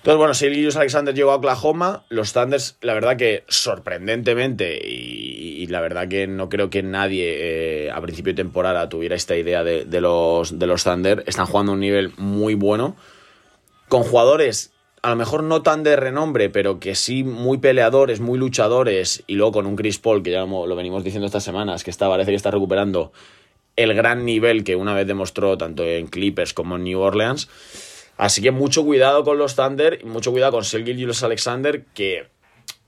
Entonces, 0.00 0.16
bueno, 0.16 0.32
Gilles 0.32 0.76
Alexander 0.76 1.14
llegó 1.14 1.30
a 1.32 1.34
Oklahoma. 1.34 2.04
Los 2.08 2.32
Thunders, 2.32 2.78
la 2.80 2.94
verdad 2.94 3.18
que 3.18 3.44
sorprendentemente, 3.48 4.80
y, 4.82 5.66
la 5.66 5.82
verdad 5.82 6.08
que 6.08 6.26
no 6.26 6.48
creo 6.48 6.70
que 6.70 6.82
nadie 6.82 7.84
eh, 7.84 7.90
a 7.90 8.00
principio 8.00 8.32
de 8.32 8.38
temporada 8.38 8.88
tuviera 8.88 9.14
esta 9.14 9.36
idea 9.36 9.62
de, 9.62 10.00
los, 10.00 10.58
de 10.58 10.66
los 10.66 10.84
Thunder, 10.84 11.22
están 11.26 11.46
jugando 11.46 11.72
a 11.72 11.74
un 11.74 11.80
nivel 11.80 12.12
muy 12.16 12.54
bueno. 12.54 12.96
Con 13.88 14.02
jugadores, 14.02 14.72
a 15.02 15.10
lo 15.10 15.16
mejor 15.16 15.42
no 15.42 15.60
tan 15.60 15.82
de 15.82 15.96
renombre, 15.96 16.48
pero 16.48 16.80
que 16.80 16.94
sí 16.94 17.22
muy 17.22 17.58
peleadores, 17.58 18.20
muy 18.20 18.38
luchadores. 18.38 19.22
Y 19.26 19.34
luego 19.34 19.52
con 19.52 19.66
un 19.66 19.76
Chris 19.76 19.98
Paul, 19.98 20.22
que 20.22 20.30
ya 20.30 20.46
lo 20.46 20.76
venimos 20.76 21.04
diciendo 21.04 21.26
estas 21.26 21.44
semanas, 21.44 21.84
que 21.84 21.90
está, 21.90 22.08
parece 22.08 22.30
que 22.30 22.36
está 22.36 22.50
recuperando 22.50 23.12
el 23.76 23.94
gran 23.94 24.24
nivel 24.24 24.64
que 24.64 24.76
una 24.76 24.94
vez 24.94 25.06
demostró 25.06 25.58
tanto 25.58 25.84
en 25.84 26.06
Clippers 26.06 26.54
como 26.54 26.76
en 26.76 26.84
New 26.84 27.00
Orleans. 27.00 27.48
Así 28.16 28.42
que 28.42 28.50
mucho 28.50 28.84
cuidado 28.84 29.24
con 29.24 29.38
los 29.38 29.56
Thunder 29.56 30.00
y 30.02 30.06
mucho 30.06 30.30
cuidado 30.30 30.52
con 30.52 30.64
Sergio 30.64 30.94
Julius 30.94 31.22
Alexander, 31.22 31.84
que 31.94 32.26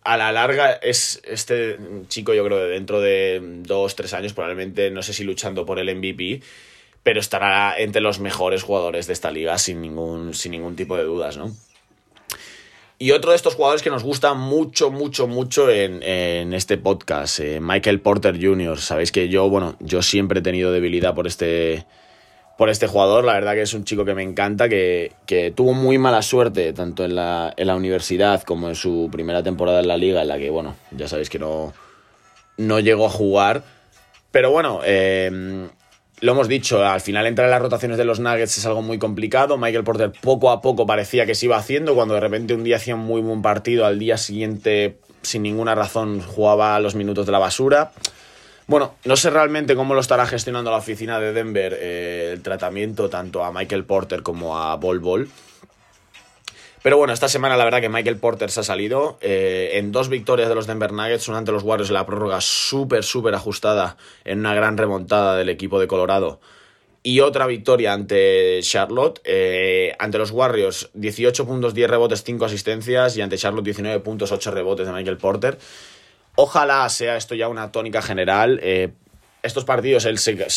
a 0.05 0.17
la 0.17 0.33
larga 0.33 0.73
es 0.73 1.23
este 1.25 1.79
chico, 2.09 2.35
yo 2.35 2.45
creo, 2.45 2.59
de 2.59 2.69
dentro 2.69 3.01
de 3.01 3.41
dos, 3.63 3.95
tres 3.95 4.13
años, 4.15 4.33
probablemente, 4.33 4.91
no 4.91 5.03
sé 5.03 5.13
si 5.13 5.25
luchando 5.25 5.65
por 5.65 5.79
el 5.79 5.95
MVP, 5.95 6.43
pero 7.03 7.21
estará 7.21 7.79
entre 7.79 8.01
los 8.01 8.19
mejores 8.19 8.63
jugadores 8.63 9.07
de 9.07 9.13
esta 9.13 9.31
liga 9.31 9.59
sin 9.59 9.81
ningún, 9.81 10.35
sin 10.35 10.53
ningún 10.53 10.77
tipo 10.77 10.97
de 10.97 11.05
dudas, 11.05 11.37
¿no? 11.37 11.53
Y 12.99 13.11
otro 13.11 13.31
de 13.31 13.37
estos 13.37 13.57
jugadores 13.57 13.83
que 13.83 13.91
nos 13.91 14.05
gusta 14.05 14.33
mucho, 14.35 14.93
mucho, 14.93 15.27
mucho 15.27 15.69
en, 15.69 16.53
este 16.53 16.79
podcast, 16.79 17.41
eh, 17.41 17.59
Michael 17.61 18.01
Porter 18.01 18.41
Jr. 18.41 18.79
Sabéis 18.79 19.11
que 19.11 19.29
yo, 19.29 19.49
bueno, 19.49 19.77
yo 19.81 20.03
siempre 20.03 20.39
he 20.39 20.43
tenido 20.43 20.71
debilidad 20.71 21.13
por 21.13 21.27
este, 21.27 21.85
por 22.57 22.69
este 22.71 22.87
jugador. 22.87 23.25
La 23.25 23.35
verdad 23.35 23.55
que 23.55 23.63
es 23.63 23.75
un 23.75 23.85
chico 23.85 24.05
que 24.05 24.15
me 24.15 24.23
encanta, 24.23 24.69
que, 24.69 25.13
tuvo 25.55 25.73
muy 25.73 25.99
mala 25.99 26.23
suerte 26.23 26.73
tanto 26.73 27.05
en 27.05 27.15
la, 27.15 27.53
en 27.57 27.67
la, 27.67 27.77
universidad 27.77 28.43
como 28.43 28.69
en 28.69 28.75
su 28.75 29.09
primera 29.11 29.43
temporada 29.43 29.81
en 29.81 29.89
la 29.89 29.97
liga, 29.97 30.23
en 30.23 30.29
la 30.29 30.39
que, 30.39 30.51
bueno, 30.51 30.77
ya 30.91 31.09
sabéis 31.09 31.31
que 31.31 31.39
no, 31.39 31.73
no 32.57 32.81
llegó 32.81 33.07
a 33.07 33.11
jugar. 33.11 33.63
Pero 34.31 34.51
bueno, 34.51 34.81
em, 34.85 35.69
lo 36.21 36.33
hemos 36.33 36.49
dicho, 36.49 36.85
al 36.85 37.01
final 37.01 37.27
entrar 37.27 37.47
en 37.47 37.51
las 37.51 37.61
rotaciones 37.61 37.99
de 37.99 38.05
los 38.05 38.21
Nuggets 38.21 38.59
es 38.59 38.67
algo 38.67 38.81
muy 38.81 38.99
complicado. 38.99 39.59
Michael 39.59 39.85
Porter 39.85 40.13
poco 40.21 40.51
a 40.51 40.61
poco 40.61 40.87
parecía 40.87 41.27
que 41.27 41.35
se 41.35 41.47
iba 41.47 41.57
haciendo, 41.57 41.95
cuando 41.95 42.15
de 42.15 42.21
repente 42.21 42.55
un 42.55 42.65
día 42.65 42.77
hacía 42.77 42.95
un 42.95 43.03
muy 43.03 43.21
buen 43.21 43.43
partido, 43.43 43.85
al 43.85 43.99
día 43.99 44.17
siguiente, 44.17 44.99
sin 45.23 45.43
ninguna 45.43 45.75
razón, 45.75 46.21
jugaba 46.21 46.79
los 46.81 46.95
minutos 46.95 47.27
de 47.27 47.33
la 47.33 47.39
basura. 47.39 47.93
Bueno, 48.73 48.95
no 49.05 49.17
sé 49.17 49.29
realmente 49.29 49.77
cómo 49.77 49.93
lo 49.93 50.01
estará 50.01 50.25
gestionando 50.25 50.71
la 50.71 50.79
oficina 50.79 51.21
de 51.21 51.35
Denver 51.35 51.77
eh, 51.79 52.31
el 52.33 52.41
tratamiento 52.41 53.11
tanto 53.11 53.45
a 53.45 53.53
Michael 53.53 53.85
Porter 53.85 54.23
como 54.23 54.57
a 54.57 54.77
Bol 54.77 54.99
Bol. 54.99 55.29
Pero 56.83 56.97
bueno, 56.97 57.13
esta 57.13 57.29
semana 57.29 57.59
la 57.59 57.67
verdad 57.67 57.83
que 57.83 57.91
Michael 57.91 58.17
Porter 58.17 58.51
se 58.51 58.61
ha 58.61 58.63
salido 58.63 59.19
eh, 59.21 59.73
en 59.75 59.93
dos 59.93 60.09
victorias 60.09 60.49
de 60.49 60.55
los 60.55 60.67
Denver 60.67 60.91
Nuggets, 60.91 61.29
una 61.29 61.37
ante 61.37 61.53
los 61.53 61.65
Warriors 61.65 61.91
en 61.91 61.95
la 61.97 62.07
prórroga 62.07 62.41
súper, 62.41 63.05
súper 63.05 63.35
ajustada 63.35 63.99
en 64.25 64.39
una 64.39 64.55
gran 64.55 64.79
remontada 64.79 65.37
del 65.37 65.51
equipo 65.51 65.79
de 65.79 65.87
Colorado. 65.87 66.41
Y 67.03 67.21
otra 67.21 67.47
victoria 67.47 67.93
ante 67.93 68.61
Charlotte. 68.63 69.21
Eh, 69.25 69.95
ante 69.99 70.17
los 70.17 70.31
Warriors, 70.31 70.89
18 70.95 71.45
puntos, 71.47 71.75
10 71.75 71.91
rebotes, 71.91 72.23
5 72.23 72.45
asistencias. 72.47 73.17
Y 73.17 73.23
ante 73.23 73.37
Charlotte, 73.37 73.65
19 73.65 74.01
puntos, 74.01 74.33
8 74.33 74.51
rebotes 74.51 74.87
de 74.87 74.93
Michael 74.93 75.19
Porter. 75.19 75.59
Ojalá 76.37 76.89
sea 76.89 77.17
esto 77.17 77.35
ya 77.35 77.49
una 77.49 77.73
tónica 77.73 78.03
general. 78.03 78.59
Eh, 78.63 78.91
estos 79.43 79.65
partidos 79.65 80.05
él 80.05 80.19
se, 80.19 80.49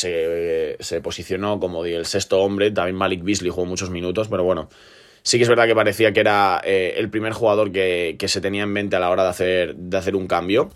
se, 0.79 1.01
posicionó 1.01 1.59
como 1.59 1.85
el 1.85 2.05
sexto 2.05 2.41
hombre. 2.41 2.71
También 2.71 2.95
Malik 2.95 3.23
Beasley 3.23 3.49
jugó 3.49 3.65
muchos 3.65 3.89
minutos, 3.89 4.27
pero 4.27 4.43
bueno. 4.43 4.69
Sí 5.23 5.37
que 5.37 5.43
es 5.43 5.49
verdad 5.49 5.65
que 5.65 5.73
parecía 5.73 6.13
que 6.13 6.19
era 6.19 6.61
eh, 6.63 6.93
el 6.97 7.09
primer 7.09 7.33
jugador 7.33 7.71
que, 7.71 8.15
se 8.27 8.41
tenía 8.41 8.61
en 8.61 8.69
mente 8.69 8.95
a 8.95 8.99
la 8.99 9.09
hora 9.09 9.23
de 9.23 9.29
hacer, 9.29 9.75
de 9.75 9.97
hacer 9.97 10.15
un 10.15 10.27
cambio. 10.27 10.69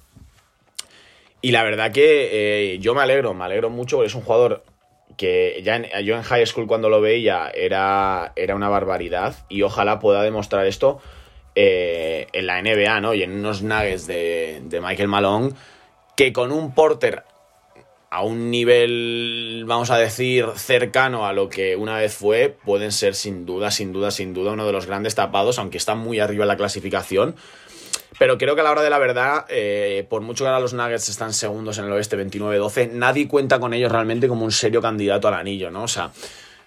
Y 1.41 1.51
la 1.51 1.63
verdad 1.63 1.91
que 1.91 2.73
eh, 2.73 2.79
yo 2.79 2.95
me 2.95 3.01
alegro, 3.01 3.33
me 3.35 3.45
alegro 3.45 3.69
mucho 3.69 3.97
porque 3.97 4.07
es 4.07 4.15
un 4.15 4.23
jugador 4.23 4.63
que 5.17 5.61
ya 5.63 6.01
yo 6.01 6.15
en 6.15 6.23
high 6.23 6.45
school 6.47 6.65
cuando 6.65 6.89
lo 6.89 6.99
veía 6.99 7.51
era, 7.53 8.33
era 8.35 8.55
una 8.55 8.69
barbaridad 8.69 9.35
y 9.49 9.61
ojalá 9.61 9.99
pueda 9.99 10.23
demostrar 10.23 10.65
esto 10.65 10.99
eh, 11.61 12.27
en 12.31 12.47
la 12.47 12.61
NBA, 12.61 13.01
¿no? 13.01 13.13
Y 13.13 13.21
en 13.21 13.33
unos 13.33 13.63
nuggets 13.63 14.07
de, 14.07 14.79
Michael 14.81 15.09
Malone, 15.09 15.51
que 16.15 16.31
con 16.31 16.53
un 16.53 16.73
Porter 16.73 17.23
a 18.09 18.23
un 18.23 18.49
nivel, 18.49 19.65
vamos 19.67 19.91
a 19.91 19.97
decir, 19.97 20.45
cercano 20.55 21.27
a 21.27 21.33
lo 21.33 21.49
que 21.49 21.75
una 21.75 21.97
vez 21.97 22.13
fue, 22.13 22.55
pueden 22.63 22.93
ser 22.93 23.13
sin 23.13 23.45
duda, 23.45 23.71
sin 23.71 23.91
duda, 23.91 24.09
sin 24.09 24.33
duda 24.33 24.53
uno 24.53 24.65
de 24.65 24.71
los 24.71 24.85
grandes 24.85 25.15
tapados, 25.15 25.59
aunque 25.59 25.77
están 25.77 25.97
muy 25.97 26.21
arriba 26.21 26.45
en 26.45 26.47
la 26.47 26.55
clasificación. 26.55 27.35
Pero 28.17 28.37
creo 28.37 28.55
que 28.55 28.61
a 28.61 28.63
la 28.63 28.71
hora 28.71 28.81
de 28.81 28.89
la 28.89 28.97
verdad, 28.97 29.45
eh, 29.49 30.07
por 30.09 30.21
mucho 30.21 30.45
que 30.45 30.47
ahora 30.47 30.61
los 30.61 30.73
Nuggets 30.73 31.09
están 31.09 31.33
segundos 31.33 31.77
en 31.77 31.85
el 31.85 31.91
oeste 31.91 32.17
29-12, 32.17 32.91
nadie 32.93 33.27
cuenta 33.27 33.59
con 33.59 33.73
ellos 33.73 33.91
realmente 33.91 34.29
como 34.29 34.45
un 34.45 34.53
serio 34.53 34.81
candidato 34.81 35.27
al 35.27 35.33
anillo, 35.33 35.71
¿no? 35.71 35.83
O 35.83 35.87
sea, 35.89 36.11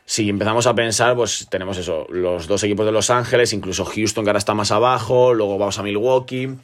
si 0.04 0.28
empezamos 0.28 0.66
a 0.66 0.75
pensar, 0.75 1.14
pues 1.14 1.47
tenemos 1.49 1.78
eso, 1.78 2.06
los 2.11 2.47
dos 2.47 2.62
equipos 2.64 2.85
de 2.87 2.92
Los 2.92 3.11
Ángeles, 3.11 3.52
incluso 3.52 3.85
Houston 3.85 4.25
que 4.25 4.30
ahora 4.30 4.38
está 4.38 4.54
más 4.54 4.71
abajo, 4.71 5.32
luego 5.35 5.59
vamos 5.59 5.78
a 5.78 5.82
Milwaukee. 5.82 6.56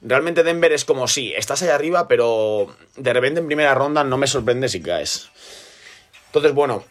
Realmente 0.00 0.44
Denver 0.44 0.72
es 0.72 0.84
como, 0.84 1.08
sí, 1.08 1.32
estás 1.36 1.62
ahí 1.62 1.70
arriba, 1.70 2.06
pero 2.06 2.68
de 2.96 3.12
repente 3.12 3.40
en 3.40 3.46
primera 3.46 3.74
ronda 3.74 4.04
no 4.04 4.16
me 4.16 4.26
sorprende 4.26 4.68
si 4.68 4.80
caes. 4.80 5.28
Entonces, 6.26 6.52
bueno, 6.52 6.84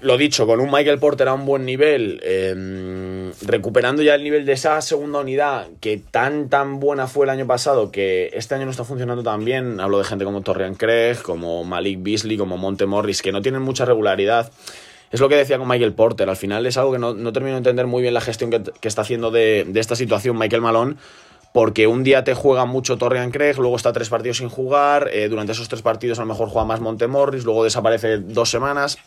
lo 0.00 0.16
dicho, 0.16 0.46
con 0.46 0.60
un 0.60 0.70
Michael 0.70 0.98
Porter 0.98 1.28
a 1.28 1.34
un 1.34 1.44
buen 1.44 1.64
nivel, 1.64 2.20
em, 2.24 3.32
recuperando 3.42 4.02
ya 4.02 4.14
el 4.14 4.24
nivel 4.24 4.46
de 4.46 4.52
esa 4.52 4.80
segunda 4.80 5.20
unidad 5.20 5.68
que 5.80 5.98
tan 5.98 6.48
tan 6.48 6.80
buena 6.80 7.06
fue 7.06 7.26
el 7.26 7.30
año 7.30 7.46
pasado, 7.46 7.90
que 7.90 8.30
este 8.32 8.54
año 8.54 8.64
no 8.64 8.70
está 8.70 8.84
funcionando 8.84 9.22
tan 9.22 9.44
bien. 9.44 9.78
Hablo 9.80 9.98
de 9.98 10.04
gente 10.04 10.24
como 10.24 10.40
Torrian 10.42 10.74
Craig, 10.74 11.18
como 11.22 11.64
Malik 11.64 11.98
Beasley, 12.02 12.36
como 12.36 12.56
Monte 12.56 12.86
Morris, 12.86 13.22
que 13.22 13.30
no 13.30 13.42
tienen 13.42 13.62
mucha 13.62 13.84
regularidad 13.84 14.50
es 15.10 15.20
lo 15.20 15.28
que 15.28 15.36
decía 15.36 15.58
con 15.58 15.68
Michael 15.68 15.94
Porter. 15.94 16.28
Al 16.28 16.36
final 16.36 16.66
es 16.66 16.76
algo 16.76 16.92
que 16.92 16.98
no, 16.98 17.14
termino 17.32 17.52
de 17.54 17.58
entender 17.58 17.86
muy 17.86 18.02
bien 18.02 18.14
la 18.14 18.20
gestión 18.20 18.50
que, 18.50 18.88
está 18.88 19.02
haciendo 19.02 19.30
de, 19.30 19.70
esta 19.74 19.96
situación 19.96 20.38
Michael 20.38 20.62
Malone. 20.62 20.96
Porque 21.52 21.86
un 21.86 22.04
día 22.04 22.24
te 22.24 22.34
juega 22.34 22.66
mucho 22.66 22.98
Torrean 22.98 23.30
Craig, 23.30 23.54
luego 23.56 23.74
está 23.74 23.92
tres 23.92 24.10
partidos 24.10 24.36
sin 24.36 24.50
jugar. 24.50 25.08
Eh, 25.12 25.28
durante 25.28 25.52
esos 25.52 25.68
tres 25.68 25.80
partidos 25.80 26.18
a 26.18 26.22
lo 26.22 26.28
mejor 26.28 26.48
juega 26.48 26.66
más 26.66 26.80
Montemorris, 26.80 27.44
luego 27.44 27.64
desaparece 27.64 28.18
dos 28.18 28.50
semanas. 28.50 28.98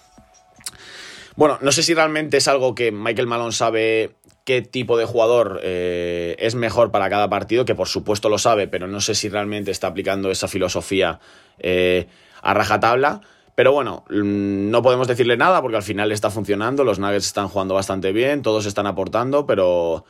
Bueno, 1.36 1.60
no 1.62 1.72
sé 1.72 1.84
si 1.84 1.94
realmente 1.94 2.38
es 2.38 2.48
algo 2.48 2.74
que 2.74 2.92
Michael 2.92 3.28
Malone 3.28 3.52
sabe 3.52 4.16
qué 4.44 4.62
tipo 4.62 4.98
de 4.98 5.06
jugador 5.06 5.60
eh, 5.64 6.36
es 6.40 6.56
mejor 6.56 6.92
para 6.92 7.10
cada 7.10 7.30
partido, 7.30 7.64
que 7.64 7.76
por 7.76 7.88
supuesto 7.88 8.28
lo 8.28 8.38
sabe, 8.38 8.68
pero 8.68 8.88
no 8.88 9.02
sé 9.02 9.16
si 9.16 9.30
realmente 9.30 9.72
está 9.72 9.88
aplicando 9.88 10.32
esa 10.32 10.48
filosofía 10.48 11.20
eh, 11.60 12.08
a 12.42 12.54
rajatabla. 12.54 13.22
Pero 13.62 13.74
bueno, 13.74 14.06
mm, 14.10 14.72
no 14.72 14.82
podemos 14.82 15.08
decirle 15.08 15.38
nada 15.38 15.62
porque 15.62 15.78
al 15.78 15.84
final 15.84 16.12
está 16.12 16.32
funcionando, 16.32 16.84
los 16.84 16.98
Nuggets 16.98 17.28
están 17.28 17.48
jugando 17.48 17.76
bastante 17.76 18.12
bien, 18.12 18.42
todos 18.42 18.66
están 18.66 18.88
aportando, 18.88 19.46
pero, 19.46 20.04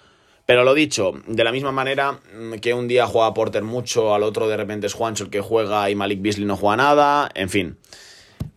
pero 0.45 0.63
lo 0.63 0.73
dicho, 0.73 1.11
de 1.27 1.43
la 1.43 1.51
misma 1.51 1.73
manera 1.73 2.13
mm, 2.13 2.53
que 2.61 2.73
un 2.73 2.87
día 2.87 3.07
juega 3.07 3.33
Porter 3.33 3.63
mucho, 3.63 4.15
al 4.15 4.23
otro 4.23 4.47
de 4.47 4.55
repente 4.55 4.87
es 4.87 4.93
Juancho 4.93 5.25
el 5.25 5.29
que 5.29 5.41
juega 5.41 5.89
y 5.89 5.95
Malik 5.95 6.21
Beasley 6.21 6.45
no 6.45 6.55
juega 6.55 6.77
nada, 6.77 7.29
en 7.35 7.49
fin. 7.49 7.77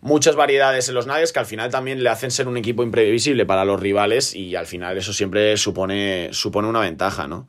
Muchas 0.01 0.37
variedades 0.37 0.89
en 0.89 0.95
los 0.95 1.09
Nuggets 1.09 1.33
que 1.33 1.41
al 1.41 1.47
final 1.47 1.73
también 1.73 2.01
le 2.01 2.11
hacen 2.11 2.31
ser 2.31 2.47
un 2.47 2.57
equipo 2.57 2.85
imprevisible 2.85 3.47
para 3.47 3.65
los 3.65 3.81
rivales 3.81 4.37
y 4.37 4.55
al 4.55 4.69
final 4.69 4.97
eso 4.97 5.13
siempre 5.13 5.57
supone, 5.57 6.29
supone 6.31 6.69
una 6.69 6.79
ventaja, 6.79 7.27
¿no? 7.27 7.49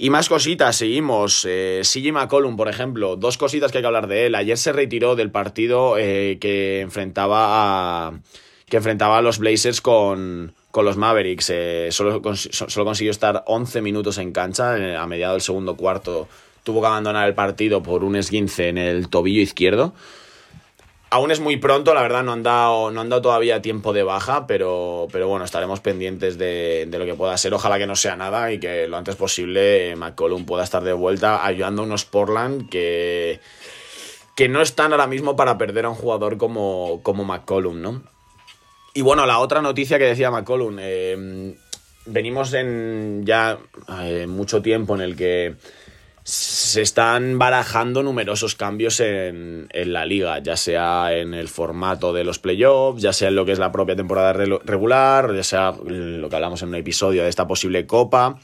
Y 0.00 0.10
más 0.10 0.28
cositas, 0.28 0.76
seguimos. 0.76 1.44
Eh, 1.44 1.82
McCollum, 2.12 2.56
por 2.56 2.68
ejemplo, 2.68 3.16
dos 3.16 3.36
cositas 3.36 3.72
que 3.72 3.78
hay 3.78 3.82
que 3.82 3.88
hablar 3.88 4.06
de 4.06 4.26
él. 4.26 4.36
Ayer 4.36 4.56
se 4.56 4.72
retiró 4.72 5.16
del 5.16 5.32
partido 5.32 5.98
eh, 5.98 6.38
que 6.40 6.82
enfrentaba 6.82 8.06
a. 8.06 8.20
que 8.68 8.76
enfrentaba 8.76 9.18
a 9.18 9.22
los 9.22 9.40
Blazers 9.40 9.80
con, 9.80 10.54
con 10.70 10.84
los 10.84 10.96
Mavericks. 10.96 11.50
Eh, 11.50 11.88
solo, 11.90 12.22
solo, 12.36 12.84
consiguió 12.84 13.10
estar 13.10 13.42
11 13.46 13.82
minutos 13.82 14.18
en 14.18 14.30
cancha. 14.30 14.78
Eh, 14.78 14.96
a 14.96 15.04
mediado 15.08 15.32
del 15.32 15.42
segundo 15.42 15.76
cuarto 15.76 16.28
tuvo 16.62 16.80
que 16.80 16.86
abandonar 16.86 17.26
el 17.26 17.34
partido 17.34 17.82
por 17.82 18.04
un 18.04 18.14
esguince 18.14 18.68
en 18.68 18.78
el 18.78 19.08
tobillo 19.08 19.42
izquierdo. 19.42 19.94
Aún 21.10 21.30
es 21.30 21.40
muy 21.40 21.56
pronto, 21.56 21.94
la 21.94 22.02
verdad, 22.02 22.22
no 22.22 22.32
han 22.32 22.42
dado, 22.42 22.90
no 22.90 23.00
han 23.00 23.08
dado 23.08 23.22
todavía 23.22 23.62
tiempo 23.62 23.94
de 23.94 24.02
baja, 24.02 24.46
pero, 24.46 25.08
pero 25.10 25.26
bueno, 25.26 25.46
estaremos 25.46 25.80
pendientes 25.80 26.36
de, 26.36 26.86
de, 26.86 26.98
lo 26.98 27.06
que 27.06 27.14
pueda 27.14 27.36
ser. 27.38 27.54
Ojalá 27.54 27.78
que 27.78 27.86
no 27.86 27.96
sea 27.96 28.14
nada 28.14 28.52
y 28.52 28.60
que 28.60 28.86
lo 28.88 28.98
antes 28.98 29.16
posible 29.16 29.96
McCollum 29.96 30.44
pueda 30.44 30.64
estar 30.64 30.84
de 30.84 30.92
vuelta 30.92 31.46
ayudando 31.46 31.80
a 31.80 31.86
unos 31.86 32.04
Portland 32.04 32.68
que, 32.68 33.40
que 34.36 34.50
no 34.50 34.60
están 34.60 34.92
ahora 34.92 35.06
mismo 35.06 35.34
para 35.34 35.56
perder 35.56 35.86
a 35.86 35.90
un 35.90 35.94
jugador 35.94 36.36
como, 36.36 37.00
como 37.02 37.24
McCollum, 37.24 37.80
¿no? 37.80 38.02
Y 38.92 39.00
bueno, 39.00 39.24
la 39.24 39.38
otra 39.38 39.62
noticia 39.62 39.98
que 39.98 40.04
decía 40.04 40.30
McCollum, 40.30 40.76
eh, 40.78 41.56
venimos 42.04 42.52
en 42.52 43.22
ya 43.24 43.58
eh, 44.02 44.26
mucho 44.26 44.60
tiempo 44.60 44.94
en 44.94 45.00
el 45.00 45.16
que 45.16 45.56
se 46.28 46.82
están 46.82 47.38
barajando 47.38 48.02
numerosos 48.02 48.54
cambios 48.54 49.00
en, 49.00 49.66
en, 49.72 49.92
la 49.94 50.04
liga, 50.04 50.40
ya 50.40 50.58
sea 50.58 51.16
en 51.16 51.32
el 51.32 51.48
formato 51.48 52.12
de 52.12 52.22
los 52.22 52.38
playoffs, 52.38 53.00
ya 53.00 53.14
sea 53.14 53.28
en 53.28 53.34
lo 53.34 53.46
que 53.46 53.52
es 53.52 53.58
la 53.58 53.72
propia 53.72 53.96
temporada 53.96 54.34
regular, 54.34 55.34
ya 55.34 55.42
sea 55.42 55.74
lo 55.82 56.28
que 56.28 56.36
hablamos 56.36 56.60
en 56.60 56.68
un 56.68 56.74
episodio 56.74 57.22
de 57.22 57.30
esta 57.30 57.46
posible 57.46 57.86
copa. 57.86 58.38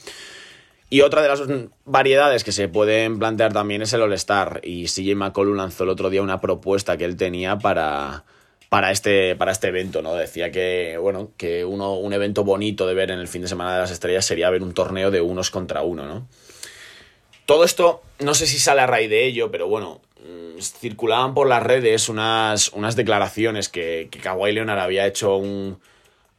Y 0.88 1.02
otra 1.02 1.20
de 1.20 1.28
las 1.28 1.42
variedades 1.84 2.42
que 2.42 2.52
se 2.52 2.68
pueden 2.68 3.18
plantear 3.18 3.52
también 3.52 3.82
es 3.82 3.92
el 3.92 4.00
All-Star. 4.00 4.62
Y 4.62 4.86
CJ 4.86 5.14
McCollum 5.14 5.56
lanzó 5.56 5.84
el 5.84 5.90
otro 5.90 6.08
día 6.08 6.22
una 6.22 6.40
propuesta 6.40 6.96
que 6.96 7.04
él 7.04 7.18
tenía 7.18 7.58
para, 7.58 8.24
para 8.70 8.92
este, 8.92 9.36
para 9.36 9.52
este 9.52 9.68
evento, 9.68 10.00
¿no? 10.00 10.14
Decía 10.14 10.50
que, 10.50 10.96
bueno, 10.98 11.32
que 11.36 11.66
uno, 11.66 11.98
un 11.98 12.14
evento 12.14 12.44
bonito 12.44 12.86
de 12.86 12.94
ver 12.94 13.10
en 13.10 13.18
el 13.18 13.28
fin 13.28 13.42
de 13.42 13.48
semana 13.48 13.74
de 13.74 13.80
las 13.80 13.90
estrellas 13.90 14.24
sería 14.24 14.48
ver 14.48 14.62
un 14.62 14.72
torneo 14.72 15.10
de 15.10 15.20
unos 15.20 15.50
contra 15.50 15.82
uno, 15.82 16.06
¿no? 16.06 16.26
Todo 17.46 17.64
esto, 17.64 18.02
no 18.20 18.34
sé 18.34 18.46
si 18.46 18.58
sale 18.58 18.80
a 18.80 18.86
raíz 18.86 19.10
de 19.10 19.26
ello, 19.26 19.50
pero 19.50 19.68
bueno, 19.68 20.00
mm, 20.20 20.60
circulaban 20.60 21.34
por 21.34 21.46
las 21.46 21.62
redes 21.62 22.08
unas, 22.08 22.70
unas 22.70 22.96
declaraciones 22.96 23.68
que, 23.68 24.08
que 24.10 24.18
Kawhi 24.18 24.52
Leonard 24.52 24.78
había 24.78 25.06
hecho 25.06 25.36
un, 25.36 25.78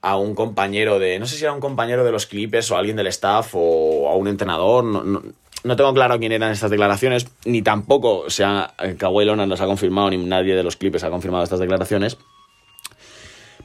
a 0.02 0.18
un 0.18 0.36
compañero 0.36 1.00
de, 1.00 1.20
no 1.20 1.28
sé 1.28 1.38
si 1.38 1.44
era 1.44 1.54
un 1.54 1.60
compañero 1.60 2.04
de 2.04 2.12
los 2.12 2.26
Clippers 2.26 2.72
o 2.72 2.78
alguien 2.78 2.96
del 2.96 3.08
staff 3.08 3.52
o 3.54 4.10
a 4.10 4.16
un 4.16 4.28
entrenador, 4.28 4.84
no, 4.84 5.04
no, 5.04 5.22
no 5.64 5.76
tengo 5.76 5.94
claro 5.94 6.20
quién 6.20 6.32
eran 6.32 6.52
estas 6.52 6.70
declaraciones, 6.70 7.28
ni 7.46 7.62
tampoco, 7.62 8.20
o 8.20 8.30
sea, 8.30 8.74
Kawhi 8.98 9.26
Leonard 9.26 9.48
nos 9.48 9.62
ha 9.62 9.66
confirmado, 9.66 10.12
ni 10.12 10.18
nadie 10.18 10.56
de 10.56 10.64
los 10.64 10.76
Clippers 10.76 11.04
ha 11.04 11.10
confirmado 11.10 11.44
estas 11.44 11.60
declaraciones. 11.60 12.18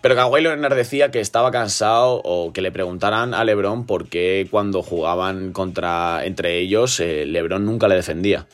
Pero 0.01 0.15
Kawhi 0.15 0.41
Leonard 0.41 0.75
decía 0.75 1.11
que 1.11 1.21
estaba 1.21 1.51
cansado 1.51 2.23
o 2.25 2.53
que 2.53 2.63
le 2.63 2.73
preguntaran 2.73 3.35
a 3.35 3.45
LeBron 3.45 3.85
por 3.85 4.09
qué 4.09 4.49
cuando 4.51 4.83
jugaban 4.83 5.53
contra 5.53 6.25
entre 6.25 6.59
ellos 6.59 7.01
eh, 7.01 7.27
LeBron 7.27 7.67
nunca 7.67 7.87
le 7.87 7.97
defendía. 7.97 8.47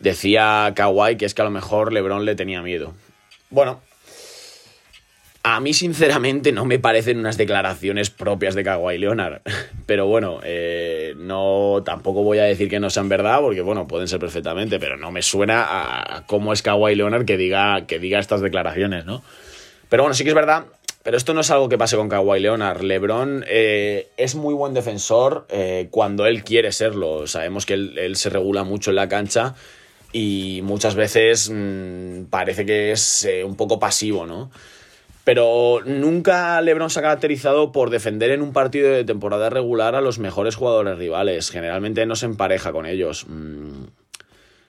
Decía 0.00 0.72
Kawhi 0.74 1.16
que 1.16 1.24
es 1.24 1.34
que 1.34 1.42
a 1.42 1.44
lo 1.44 1.52
mejor 1.52 1.92
LeBron 1.92 2.24
le 2.24 2.34
tenía 2.34 2.62
miedo. 2.62 2.94
Bueno, 3.50 3.80
a 5.44 5.60
mí 5.60 5.72
sinceramente 5.72 6.50
no 6.50 6.64
me 6.64 6.80
parecen 6.80 7.18
unas 7.18 7.36
declaraciones 7.36 8.10
propias 8.10 8.56
de 8.56 8.64
Kawhi 8.64 8.98
Leonard. 8.98 9.42
Pero 9.86 10.06
bueno, 10.08 10.40
eh, 10.42 11.14
no 11.16 11.82
tampoco 11.84 12.24
voy 12.24 12.38
a 12.38 12.44
decir 12.44 12.68
que 12.68 12.80
no 12.80 12.90
sean 12.90 13.08
verdad 13.08 13.38
porque 13.40 13.60
bueno, 13.60 13.86
pueden 13.86 14.08
ser 14.08 14.18
perfectamente, 14.18 14.80
pero 14.80 14.96
no 14.96 15.12
me 15.12 15.20
suena 15.20 15.66
a 15.68 16.24
cómo 16.26 16.54
es 16.54 16.62
Kawhi 16.62 16.94
Leonard 16.94 17.26
que 17.26 17.36
diga 17.36 17.86
que 17.86 17.98
diga 17.98 18.18
estas 18.18 18.40
declaraciones, 18.40 19.04
¿no? 19.04 19.22
Pero 19.94 20.02
bueno, 20.02 20.14
sí 20.14 20.24
que 20.24 20.30
es 20.30 20.34
verdad. 20.34 20.64
Pero 21.04 21.16
esto 21.16 21.34
no 21.34 21.42
es 21.42 21.52
algo 21.52 21.68
que 21.68 21.78
pase 21.78 21.94
con 21.94 22.08
Kawhi 22.08 22.40
Leonard. 22.40 22.82
LeBron 22.82 23.44
eh, 23.46 24.08
es 24.16 24.34
muy 24.34 24.52
buen 24.52 24.74
defensor 24.74 25.46
eh, 25.50 25.86
cuando 25.92 26.26
él 26.26 26.42
quiere 26.42 26.72
serlo. 26.72 27.28
Sabemos 27.28 27.64
que 27.64 27.74
él, 27.74 28.16
se 28.16 28.28
regula 28.28 28.64
mucho 28.64 28.90
en 28.90 28.96
la 28.96 29.08
cancha 29.08 29.54
y 30.10 30.62
muchas 30.64 30.96
veces 30.96 31.48
mmm, 31.48 32.24
parece 32.24 32.66
que 32.66 32.90
es 32.90 33.24
eh, 33.24 33.44
un 33.44 33.54
poco 33.54 33.78
pasivo, 33.78 34.26
¿no? 34.26 34.50
Pero 35.22 35.78
nunca 35.86 36.60
LeBron 36.60 36.90
se 36.90 36.98
ha 36.98 37.02
caracterizado 37.02 37.70
por 37.70 37.90
defender 37.90 38.32
en 38.32 38.42
un 38.42 38.52
partido 38.52 38.90
de 38.90 39.04
temporada 39.04 39.48
regular 39.48 39.94
a 39.94 40.00
los 40.00 40.18
mejores 40.18 40.56
jugadores 40.56 40.98
rivales. 40.98 41.52
Generalmente 41.52 42.04
no 42.04 42.16
se 42.16 42.26
empareja 42.26 42.72
con 42.72 42.86
ellos. 42.86 43.26
Mm 43.28 43.84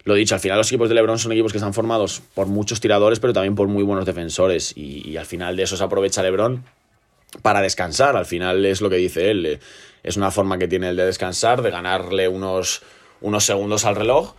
lo 0.05 0.13
dicho, 0.13 0.35
al 0.35 0.41
final 0.41 0.59
los 0.59 0.67
equipos 0.67 0.87
de 0.87 0.93
LeBron 0.93 1.17
son 1.17 1.31
equipos 1.31 1.51
que 1.51 1.57
están 1.57 1.73
formados 1.73 2.21
por 2.35 2.45
muchos 2.45 2.79
tiradores, 2.79 3.19
pero 3.19 3.33
también 3.33 3.55
por 3.55 3.67
muy 3.67 3.83
buenos 3.83 4.05
defensores. 4.05 4.71
Y, 4.77 5.17
al 5.17 5.25
final 5.25 5.57
de 5.57 5.63
eso 5.63 5.75
se 5.75 5.83
aprovecha 5.83 6.21
LeBron 6.21 6.63
para 7.41 7.61
descansar. 7.61 8.15
Al 8.15 8.27
final 8.27 8.63
es 8.65 8.81
lo 8.81 8.89
que 8.91 8.97
dice 8.97 9.31
él. 9.31 9.45
Eh, 9.47 9.59
es 10.03 10.15
una 10.15 10.29
forma 10.29 10.59
que 10.59 10.67
tiene 10.67 10.89
él 10.89 10.95
de 10.95 11.05
descansar, 11.05 11.63
de 11.63 11.71
ganarle 11.71 12.27
unos, 12.27 12.83
unos 13.19 13.45
segundos 13.45 13.83
al 13.85 13.95
reloj. 13.95 14.35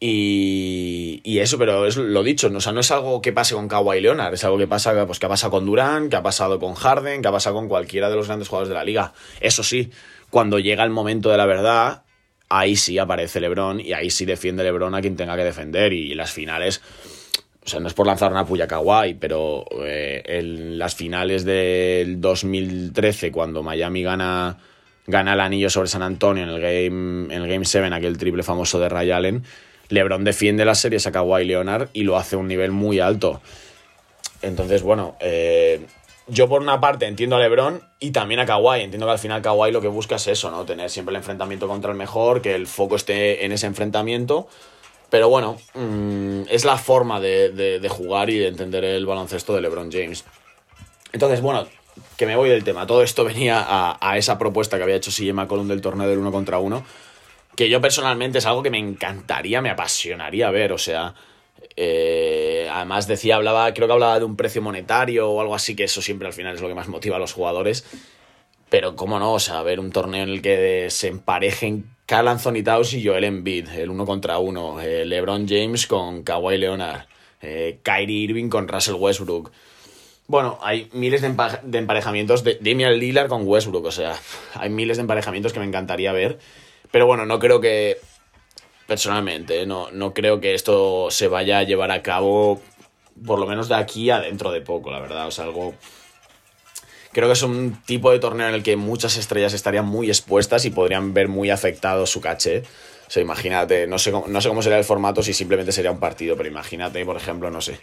Y, 0.00 1.20
y, 1.22 1.40
eso, 1.40 1.58
pero 1.58 1.86
es 1.86 1.98
lo 1.98 2.22
dicho, 2.22 2.50
o 2.54 2.60
sea, 2.62 2.72
no 2.72 2.80
es 2.80 2.90
algo 2.90 3.20
que 3.20 3.34
pase 3.34 3.54
con 3.54 3.68
Kawhi 3.68 4.00
Leonard, 4.00 4.32
es 4.32 4.44
algo 4.44 4.56
que 4.56 4.66
pasa, 4.66 5.04
pues, 5.04 5.22
ha 5.22 5.28
pasado 5.28 5.50
con 5.50 5.66
Durant, 5.66 6.08
que 6.08 6.16
ha 6.16 6.22
pasado 6.22 6.58
con 6.58 6.72
Harden, 6.72 7.20
que 7.20 7.28
ha 7.28 7.32
pasado 7.32 7.56
con 7.56 7.68
cualquiera 7.68 8.08
de 8.08 8.16
los 8.16 8.26
grandes 8.26 8.48
jugadores 8.48 8.70
de 8.70 8.74
la 8.74 8.84
liga. 8.84 9.12
Eso 9.40 9.62
sí, 9.62 9.90
cuando 10.30 10.58
llega 10.58 10.82
el 10.82 10.90
momento 10.90 11.28
de 11.28 11.36
la 11.36 11.44
verdad, 11.44 12.04
ahí 12.50 12.76
sí 12.76 12.98
aparece 12.98 13.40
Lebron 13.40 13.80
y 13.80 13.94
ahí 13.94 14.10
sí 14.10 14.26
defiende 14.26 14.62
Lebron 14.62 14.94
a 14.94 15.00
quien 15.00 15.16
tenga 15.16 15.36
que 15.36 15.44
defender. 15.44 15.94
Y 15.94 16.14
las 16.14 16.32
finales, 16.32 16.82
o 17.64 17.68
sea, 17.68 17.80
no 17.80 17.88
es 17.88 17.94
por 17.94 18.06
lanzar 18.06 18.30
una 18.30 18.44
puya 18.44 18.66
kawaii, 18.66 19.14
pero 19.14 19.64
eh, 19.82 20.22
en 20.26 20.78
las 20.78 20.94
finales 20.94 21.44
del 21.44 22.20
2013, 22.20 23.32
cuando 23.32 23.62
Miami 23.62 24.02
gana, 24.02 24.58
gana 25.06 25.32
el 25.32 25.40
anillo 25.40 25.70
sobre 25.70 25.88
San 25.88 26.02
Antonio 26.02 26.42
en 26.42 26.50
el 26.50 26.60
Game, 26.60 27.34
en 27.34 27.42
el 27.42 27.48
game 27.48 27.64
7, 27.64 27.86
aquel 27.94 28.18
triple 28.18 28.42
famoso 28.42 28.78
de 28.78 28.88
Ray 28.88 29.10
Allen, 29.12 29.44
LeBron 29.88 30.24
defiende 30.24 30.64
las 30.64 30.80
series 30.80 31.06
a 31.06 31.12
Kawhi 31.12 31.44
Leonard 31.44 31.88
y 31.92 32.02
lo 32.02 32.16
hace 32.16 32.36
a 32.36 32.38
un 32.38 32.48
nivel 32.48 32.70
muy 32.70 33.00
alto. 33.00 33.40
Entonces, 34.42 34.82
bueno, 34.82 35.16
eh, 35.20 35.84
yo 36.30 36.48
por 36.48 36.62
una 36.62 36.80
parte 36.80 37.06
entiendo 37.06 37.36
a 37.36 37.40
LeBron 37.40 37.82
y 37.98 38.12
también 38.12 38.40
a 38.40 38.46
Kawhi. 38.46 38.82
Entiendo 38.82 39.06
que 39.06 39.12
al 39.12 39.18
final 39.18 39.42
Kawhi 39.42 39.72
lo 39.72 39.80
que 39.80 39.88
busca 39.88 40.16
es 40.16 40.26
eso, 40.28 40.50
¿no? 40.50 40.64
Tener 40.64 40.88
siempre 40.90 41.12
el 41.12 41.16
enfrentamiento 41.16 41.68
contra 41.68 41.90
el 41.90 41.96
mejor, 41.96 42.40
que 42.40 42.54
el 42.54 42.66
foco 42.66 42.96
esté 42.96 43.44
en 43.44 43.52
ese 43.52 43.66
enfrentamiento. 43.66 44.48
Pero 45.10 45.28
bueno, 45.28 45.58
mmm, 45.74 46.42
es 46.48 46.64
la 46.64 46.78
forma 46.78 47.20
de, 47.20 47.50
de, 47.50 47.88
jugar 47.88 48.30
y 48.30 48.38
de 48.38 48.48
entender 48.48 48.84
el 48.84 49.04
baloncesto 49.06 49.54
de 49.54 49.60
LeBron 49.60 49.90
James. 49.90 50.24
Entonces, 51.12 51.40
bueno, 51.40 51.66
que 52.16 52.26
me 52.26 52.36
voy 52.36 52.48
del 52.48 52.62
tema. 52.62 52.86
Todo 52.86 53.02
esto 53.02 53.24
venía 53.26 53.60
a, 53.60 53.98
a 54.00 54.16
esa 54.16 54.38
propuesta 54.38 54.76
que 54.76 54.84
había 54.84 54.96
hecho 54.96 55.10
CJ 55.10 55.32
McCollum 55.32 55.68
del 55.68 55.80
torneo 55.80 56.08
del 56.08 56.18
uno 56.18 56.30
contra 56.30 56.58
uno. 56.58 56.84
Que 57.56 57.68
yo 57.68 57.80
personalmente 57.80 58.38
es 58.38 58.46
algo 58.46 58.62
que 58.62 58.70
me 58.70 58.78
encantaría, 58.78 59.60
me 59.60 59.70
apasionaría 59.70 60.50
ver. 60.50 60.72
O 60.72 60.78
sea, 60.78 61.14
eh, 61.76 62.68
además 62.70 63.06
decía, 63.06 63.36
hablaba, 63.36 63.72
creo 63.74 63.86
que 63.86 63.92
hablaba 63.92 64.18
de 64.18 64.24
un 64.24 64.36
precio 64.36 64.62
monetario 64.62 65.30
o 65.30 65.40
algo 65.40 65.54
así, 65.54 65.74
que 65.74 65.84
eso 65.84 66.02
siempre 66.02 66.26
al 66.26 66.34
final 66.34 66.54
es 66.54 66.60
lo 66.60 66.68
que 66.68 66.74
más 66.74 66.88
motiva 66.88 67.16
a 67.16 67.18
los 67.18 67.32
jugadores. 67.32 67.84
Pero 68.68 68.94
cómo 68.94 69.18
no, 69.18 69.34
o 69.34 69.40
sea, 69.40 69.62
ver 69.62 69.80
un 69.80 69.90
torneo 69.90 70.22
en 70.22 70.28
el 70.28 70.42
que 70.42 70.88
se 70.90 71.08
emparejen 71.08 71.86
Carl 72.06 72.28
Anthony 72.28 72.62
Towns 72.64 72.94
y 72.94 73.04
Joel 73.06 73.24
Embiid, 73.24 73.68
el 73.70 73.90
uno 73.90 74.06
contra 74.06 74.38
uno, 74.38 74.80
eh, 74.80 75.04
LeBron 75.04 75.46
James 75.48 75.86
con 75.86 76.22
Kawhi 76.22 76.58
Leonard, 76.58 77.06
eh, 77.42 77.78
Kyrie 77.82 78.24
Irving 78.24 78.48
con 78.48 78.68
Russell 78.68 78.94
Westbrook. 78.94 79.50
Bueno, 80.26 80.58
hay 80.62 80.88
miles 80.92 81.22
de, 81.22 81.34
de 81.64 81.78
emparejamientos 81.78 82.44
de 82.44 82.58
Damian 82.60 82.98
Lillard 82.98 83.28
con 83.28 83.46
Westbrook, 83.46 83.86
o 83.86 83.90
sea, 83.90 84.16
hay 84.54 84.70
miles 84.70 84.96
de 84.96 85.02
emparejamientos 85.02 85.52
que 85.52 85.60
me 85.60 85.66
encantaría 85.66 86.12
ver. 86.12 86.38
Pero 86.90 87.06
bueno, 87.06 87.26
no 87.26 87.38
creo 87.38 87.60
que 87.60 87.98
personalmente. 88.90 89.64
No, 89.66 89.88
no 89.92 90.12
creo 90.12 90.40
que 90.40 90.52
esto 90.52 91.12
se 91.12 91.28
vaya 91.28 91.58
a 91.58 91.62
llevar 91.62 91.92
a 91.92 92.02
cabo, 92.02 92.60
por 93.24 93.38
lo 93.38 93.46
menos 93.46 93.68
de 93.68 93.76
aquí 93.76 94.10
a 94.10 94.18
dentro 94.18 94.50
de 94.50 94.62
poco, 94.62 94.90
la 94.90 94.98
verdad. 94.98 95.28
O 95.28 95.30
sea, 95.30 95.44
algo. 95.44 95.74
Creo 97.12 97.28
que 97.28 97.34
es 97.34 97.42
un 97.44 97.80
tipo 97.86 98.10
de 98.10 98.18
torneo 98.18 98.48
en 98.48 98.54
el 98.54 98.64
que 98.64 98.74
muchas 98.74 99.16
estrellas 99.16 99.52
estarían 99.52 99.86
muy 99.86 100.08
expuestas 100.08 100.64
y 100.64 100.70
podrían 100.70 101.14
ver 101.14 101.28
muy 101.28 101.50
afectado 101.50 102.04
su 102.04 102.20
caché. 102.20 102.64
O 103.06 103.10
sea, 103.10 103.22
imagínate, 103.22 103.86
no 103.86 103.96
sé, 103.96 104.10
cómo, 104.10 104.26
no 104.26 104.40
sé 104.40 104.48
cómo 104.48 104.60
sería 104.60 104.78
el 104.78 104.84
formato 104.84 105.22
si 105.22 105.34
simplemente 105.34 105.70
sería 105.70 105.92
un 105.92 106.00
partido, 106.00 106.36
pero 106.36 106.48
imagínate, 106.48 107.04
por 107.04 107.16
ejemplo, 107.16 107.48
no 107.48 107.60
sé, 107.60 107.78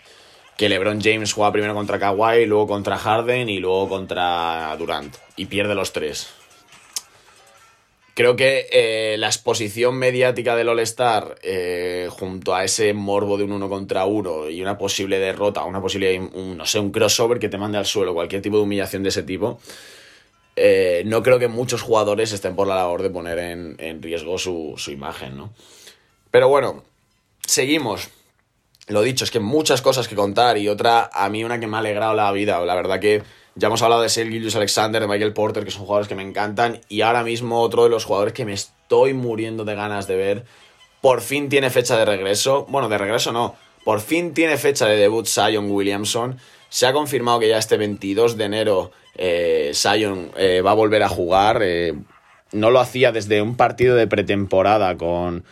que 0.57 0.67
LeBron 0.67 0.99
James 1.01 1.31
juega 1.31 1.53
primero 1.53 1.73
contra 1.73 1.99
Kawhi, 1.99 2.45
luego 2.45 2.67
contra 2.67 2.97
Harden 2.97 3.47
y 3.47 3.59
luego 3.59 3.87
contra 3.87 4.75
Durant 4.77 5.15
y 5.37 5.45
pierde 5.45 5.73
los 5.73 5.93
tres 5.93 6.27
creo 8.17 8.35
que 8.35 8.67
eh, 8.71 9.15
la 9.19 9.27
exposición 9.27 9.95
mediática 9.95 10.55
del 10.55 10.69
All-Star 10.69 11.35
eh, 11.43 12.07
junto 12.09 12.55
a 12.55 12.63
ese 12.63 12.91
morbo 12.95 13.37
de 13.37 13.43
un 13.43 13.51
uno 13.51 13.69
contra 13.69 14.07
uno 14.07 14.49
y 14.49 14.59
una 14.59 14.75
posible 14.75 15.19
derrota, 15.19 15.63
una 15.65 15.79
posible, 15.83 16.19
un, 16.19 16.57
no 16.57 16.65
sé, 16.65 16.79
un 16.79 16.89
crossover 16.89 17.37
que 17.37 17.47
te 17.47 17.59
mande 17.59 17.77
al 17.77 17.85
suelo, 17.85 18.15
cualquier 18.15 18.41
tipo 18.41 18.57
de 18.57 18.63
humillación 18.63 19.03
de 19.03 19.09
ese 19.09 19.21
tipo, 19.21 19.59
eh, 20.55 21.03
no 21.05 21.21
creo 21.21 21.37
que 21.37 21.47
muchos 21.47 21.83
jugadores 21.83 22.31
estén 22.31 22.55
por 22.55 22.65
la 22.65 22.73
labor 22.73 23.03
de 23.03 23.11
poner 23.11 23.37
en, 23.37 24.01
riesgo 24.01 24.39
su, 24.39 24.73
su, 24.77 24.89
imagen, 24.89 25.37
¿no? 25.37 25.53
Pero 26.31 26.49
bueno, 26.49 26.83
seguimos. 27.45 28.09
Lo 28.87 29.03
dicho, 29.03 29.25
es 29.25 29.31
que 29.31 29.39
muchas 29.39 29.83
cosas 29.83 30.07
que 30.07 30.15
contar 30.15 30.57
y 30.57 30.69
otra, 30.69 31.11
a 31.13 31.29
mí 31.29 31.43
una 31.43 31.59
que 31.59 31.67
me 31.67 31.77
ha 31.77 31.81
alegrado 31.81 32.15
la 32.15 32.31
vida, 32.31 32.59
la 32.65 32.73
verdad 32.73 32.99
que 32.99 33.21
ya 33.57 33.67
hemos 33.67 33.81
hablado 33.81 34.03
de 34.03 34.09
Sergio 34.09 34.39
Alexander, 34.55 35.01
de 35.01 35.07
Michael 35.07 35.33
Porter, 35.33 35.65
que 35.65 35.71
son 35.71 35.85
jugadores 35.85 36.07
que 36.07 36.15
me 36.15 36.21
encantan. 36.21 36.79
Y 36.89 37.01
ahora 37.01 37.23
mismo 37.23 37.59
otro 37.59 37.83
de 37.83 37.89
los 37.89 38.05
jugadores 38.05 38.33
que 38.33 38.45
me 38.45 38.53
estoy 38.53 39.13
muriendo 39.13 39.65
de 39.65 39.73
ganas 39.73 40.07
de 40.07 40.15
ver. 40.15 40.45
Por 41.01 41.21
fin 41.21 41.49
tiene 41.49 41.71
fecha 41.71 41.97
de 41.97 42.05
regreso. 42.05 42.67
Bueno, 42.69 42.87
de 42.87 42.97
regreso 42.97 43.31
no. 43.31 43.55
Por 43.83 43.99
fin 43.99 44.33
tiene 44.33 44.57
fecha 44.57 44.85
de 44.85 44.97
debut 44.97 45.25
Zion 45.25 45.71
Williamson. 45.71 46.37
Se 46.69 46.85
ha 46.85 46.93
confirmado 46.93 47.39
que 47.39 47.49
ya 47.49 47.57
este 47.57 47.77
22 47.77 48.37
de 48.37 48.43
enero 48.43 48.91
eh, 49.15 49.71
eh, 49.73 50.61
va 50.61 50.71
a 50.71 50.75
volver 50.75 51.01
a 51.01 51.09
jugar. 51.09 51.61
Eh, 51.63 51.95
no 52.51 52.69
lo 52.69 52.79
hacía 52.79 53.11
desde 53.11 53.41
un 53.41 53.55
partido 53.55 53.95
de 53.95 54.05
pretemporada 54.05 54.97
con, 54.97 55.45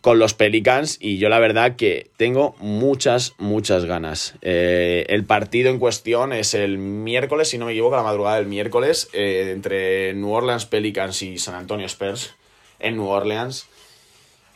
con 0.00 0.18
los 0.18 0.34
Pelicans 0.34 0.96
y 1.00 1.18
yo 1.18 1.28
la 1.28 1.38
verdad 1.38 1.76
que 1.76 2.10
tengo 2.16 2.54
muchas, 2.58 3.34
muchas 3.38 3.84
ganas. 3.84 4.34
Eh, 4.40 5.06
el 5.08 5.24
partido 5.24 5.70
en 5.70 5.78
cuestión 5.78 6.32
es 6.32 6.54
el 6.54 6.78
miércoles, 6.78 7.48
si 7.48 7.58
no 7.58 7.66
me 7.66 7.72
equivoco, 7.72 7.96
la 7.96 8.02
madrugada 8.02 8.36
del 8.36 8.46
miércoles, 8.46 9.08
eh, 9.12 9.50
entre 9.52 10.14
New 10.14 10.30
Orleans 10.30 10.66
Pelicans 10.66 11.22
y 11.22 11.38
San 11.38 11.54
Antonio 11.54 11.86
Spurs 11.86 12.34
en 12.78 12.96
New 12.96 13.06
Orleans. 13.06 13.66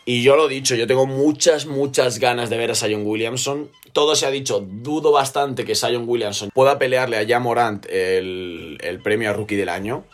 Y 0.06 0.22
yo 0.22 0.36
lo 0.36 0.50
he 0.50 0.54
dicho, 0.54 0.74
yo 0.74 0.86
tengo 0.86 1.06
muchas, 1.06 1.66
muchas 1.66 2.18
ganas 2.18 2.50
de 2.50 2.58
ver 2.58 2.70
a 2.70 2.74
Sion 2.74 3.06
Williamson. 3.06 3.70
Todo 3.92 4.16
se 4.16 4.26
ha 4.26 4.30
dicho, 4.30 4.60
dudo 4.60 5.12
bastante 5.12 5.64
que 5.64 5.74
Sion 5.74 6.04
Williamson 6.06 6.50
pueda 6.52 6.78
pelearle 6.78 7.16
a 7.16 7.26
Jamorant 7.26 7.86
el, 7.88 8.78
el 8.82 9.00
premio 9.00 9.30
a 9.30 9.32
Rookie 9.32 9.56
del 9.56 9.70
Año 9.70 10.04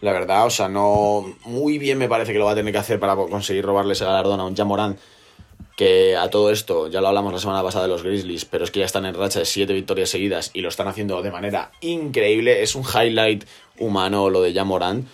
la 0.00 0.12
verdad. 0.12 0.46
O 0.46 0.50
sea, 0.50 0.68
no. 0.68 1.34
Muy 1.44 1.78
bien 1.78 1.98
me 1.98 2.08
parece 2.08 2.32
que 2.32 2.38
lo 2.38 2.46
va 2.46 2.52
a 2.52 2.54
tener 2.54 2.72
que 2.72 2.78
hacer 2.78 3.00
para 3.00 3.16
conseguir 3.16 3.64
robarle 3.64 3.92
ese 3.92 4.04
galardón 4.04 4.40
a 4.40 4.44
un 4.44 4.56
Jamorán. 4.56 4.98
Que 5.76 6.16
a 6.16 6.30
todo 6.30 6.50
esto, 6.50 6.88
ya 6.88 7.02
lo 7.02 7.08
hablamos 7.08 7.32
la 7.34 7.38
semana 7.38 7.62
pasada 7.62 7.84
de 7.84 7.90
los 7.90 8.02
Grizzlies, 8.02 8.46
pero 8.46 8.64
es 8.64 8.70
que 8.70 8.80
ya 8.80 8.86
están 8.86 9.04
en 9.04 9.14
racha 9.14 9.40
de 9.40 9.44
7 9.44 9.72
victorias 9.74 10.08
seguidas 10.08 10.50
y 10.54 10.62
lo 10.62 10.70
están 10.70 10.88
haciendo 10.88 11.20
de 11.20 11.30
manera 11.30 11.70
increíble. 11.82 12.62
Es 12.62 12.74
un 12.74 12.82
highlight 12.82 13.44
humano 13.78 14.30
lo 14.30 14.40
de 14.40 14.54
Jamorán. 14.54 15.06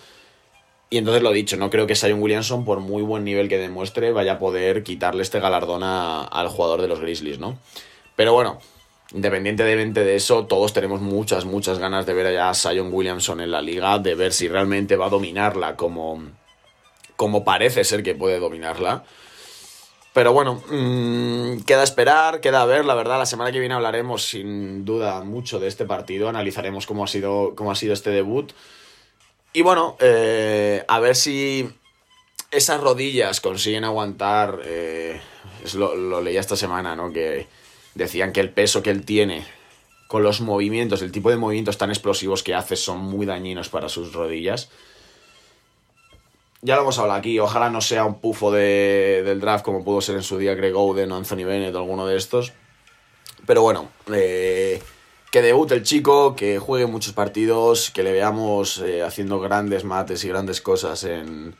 Y 0.89 0.99
entonces 0.99 1.23
lo 1.23 1.31
dicho, 1.31 1.57
no 1.57 1.69
creo 1.69 1.87
que 1.87 1.95
Sion 1.95 2.21
Williamson, 2.21 2.65
por 2.65 2.79
muy 2.79 3.01
buen 3.01 3.23
nivel 3.23 3.49
que 3.49 3.57
demuestre, 3.57 4.11
vaya 4.11 4.33
a 4.33 4.39
poder 4.39 4.83
quitarle 4.83 5.23
este 5.23 5.39
galardón 5.39 5.81
al 5.83 6.47
jugador 6.49 6.81
de 6.81 6.87
los 6.87 6.99
Grizzlies, 6.99 7.39
¿no? 7.39 7.57
Pero 8.15 8.31
bueno, 8.33 8.59
independientemente 9.13 10.03
de 10.03 10.15
eso, 10.15 10.45
todos 10.45 10.73
tenemos 10.73 11.01
muchas, 11.01 11.45
muchas 11.45 11.79
ganas 11.79 12.05
de 12.05 12.13
ver 12.13 12.37
a 12.37 12.53
Sion 12.53 12.89
Williamson 12.91 13.41
en 13.41 13.51
la 13.51 13.61
liga, 13.61 13.99
de 13.99 14.15
ver 14.15 14.33
si 14.33 14.47
realmente 14.47 14.95
va 14.95 15.05
a 15.05 15.09
dominarla 15.09 15.75
como, 15.75 16.21
como 17.15 17.43
parece 17.43 17.83
ser 17.83 18.03
que 18.03 18.15
puede 18.15 18.39
dominarla. 18.39 19.03
Pero 20.13 20.31
bueno, 20.33 20.61
mmm, 20.69 21.61
queda 21.65 21.83
esperar, 21.83 22.39
queda 22.39 22.65
ver, 22.65 22.85
la 22.85 22.93
verdad, 22.95 23.17
la 23.17 23.25
semana 23.25 23.51
que 23.51 23.59
viene 23.59 23.73
hablaremos 23.73 24.23
sin 24.23 24.85
duda 24.85 25.21
mucho 25.21 25.59
de 25.59 25.67
este 25.67 25.85
partido, 25.85 26.29
analizaremos 26.29 26.85
cómo 26.85 27.03
ha 27.03 27.07
sido, 27.07 27.53
cómo 27.55 27.71
ha 27.71 27.75
sido 27.75 27.93
este 27.93 28.11
debut. 28.11 28.51
Y 29.53 29.61
bueno, 29.61 29.95
eh, 29.99 30.83
a 30.87 30.99
ver 30.99 31.15
si 31.15 31.69
esas 32.49 32.81
rodillas 32.81 33.41
consiguen 33.41 33.83
aguantar, 33.83 34.59
eh, 34.65 35.19
es 35.63 35.75
lo, 35.75 35.95
lo 35.95 36.21
leí 36.21 36.37
esta 36.37 36.55
semana, 36.55 36.95
¿no? 36.95 37.11
Que 37.11 37.47
decían 37.95 38.31
que 38.31 38.39
el 38.39 38.49
peso 38.49 38.83
que 38.83 38.89
él 38.89 39.05
tiene 39.05 39.45
con 40.07 40.23
los 40.23 40.41
movimientos, 40.41 41.01
el 41.01 41.11
tipo 41.11 41.29
de 41.29 41.37
movimientos 41.37 41.77
tan 41.77 41.89
explosivos 41.89 42.43
que 42.43 42.53
hace 42.53 42.75
son 42.75 42.99
muy 42.99 43.25
dañinos 43.25 43.69
para 43.69 43.89
sus 43.89 44.13
rodillas. 44.13 44.69
Ya 46.61 46.75
lo 46.75 46.83
hemos 46.83 46.99
hablado 46.99 47.19
aquí, 47.19 47.39
ojalá 47.39 47.69
no 47.69 47.81
sea 47.81 48.05
un 48.05 48.21
pufo 48.21 48.51
de, 48.51 49.21
del 49.25 49.39
draft 49.39 49.65
como 49.65 49.83
pudo 49.83 50.01
ser 50.01 50.15
en 50.15 50.23
su 50.23 50.37
día 50.37 50.55
Greg 50.55 50.75
Oden 50.75 51.11
o 51.11 51.15
Anthony 51.17 51.43
Bennett 51.43 51.75
o 51.75 51.79
alguno 51.79 52.05
de 52.05 52.15
estos. 52.15 52.53
Pero 53.45 53.63
bueno, 53.63 53.89
eh, 54.13 54.81
que 55.31 55.41
debute 55.41 55.73
el 55.73 55.83
chico, 55.83 56.35
que 56.35 56.59
juegue 56.59 56.85
muchos 56.85 57.13
partidos, 57.13 57.89
que 57.89 58.03
le 58.03 58.13
veamos 58.13 58.77
eh, 58.77 59.01
haciendo 59.01 59.39
grandes 59.39 59.83
mates 59.83 60.23
y 60.23 60.29
grandes 60.29 60.61
cosas 60.61 61.03
en, 61.03 61.55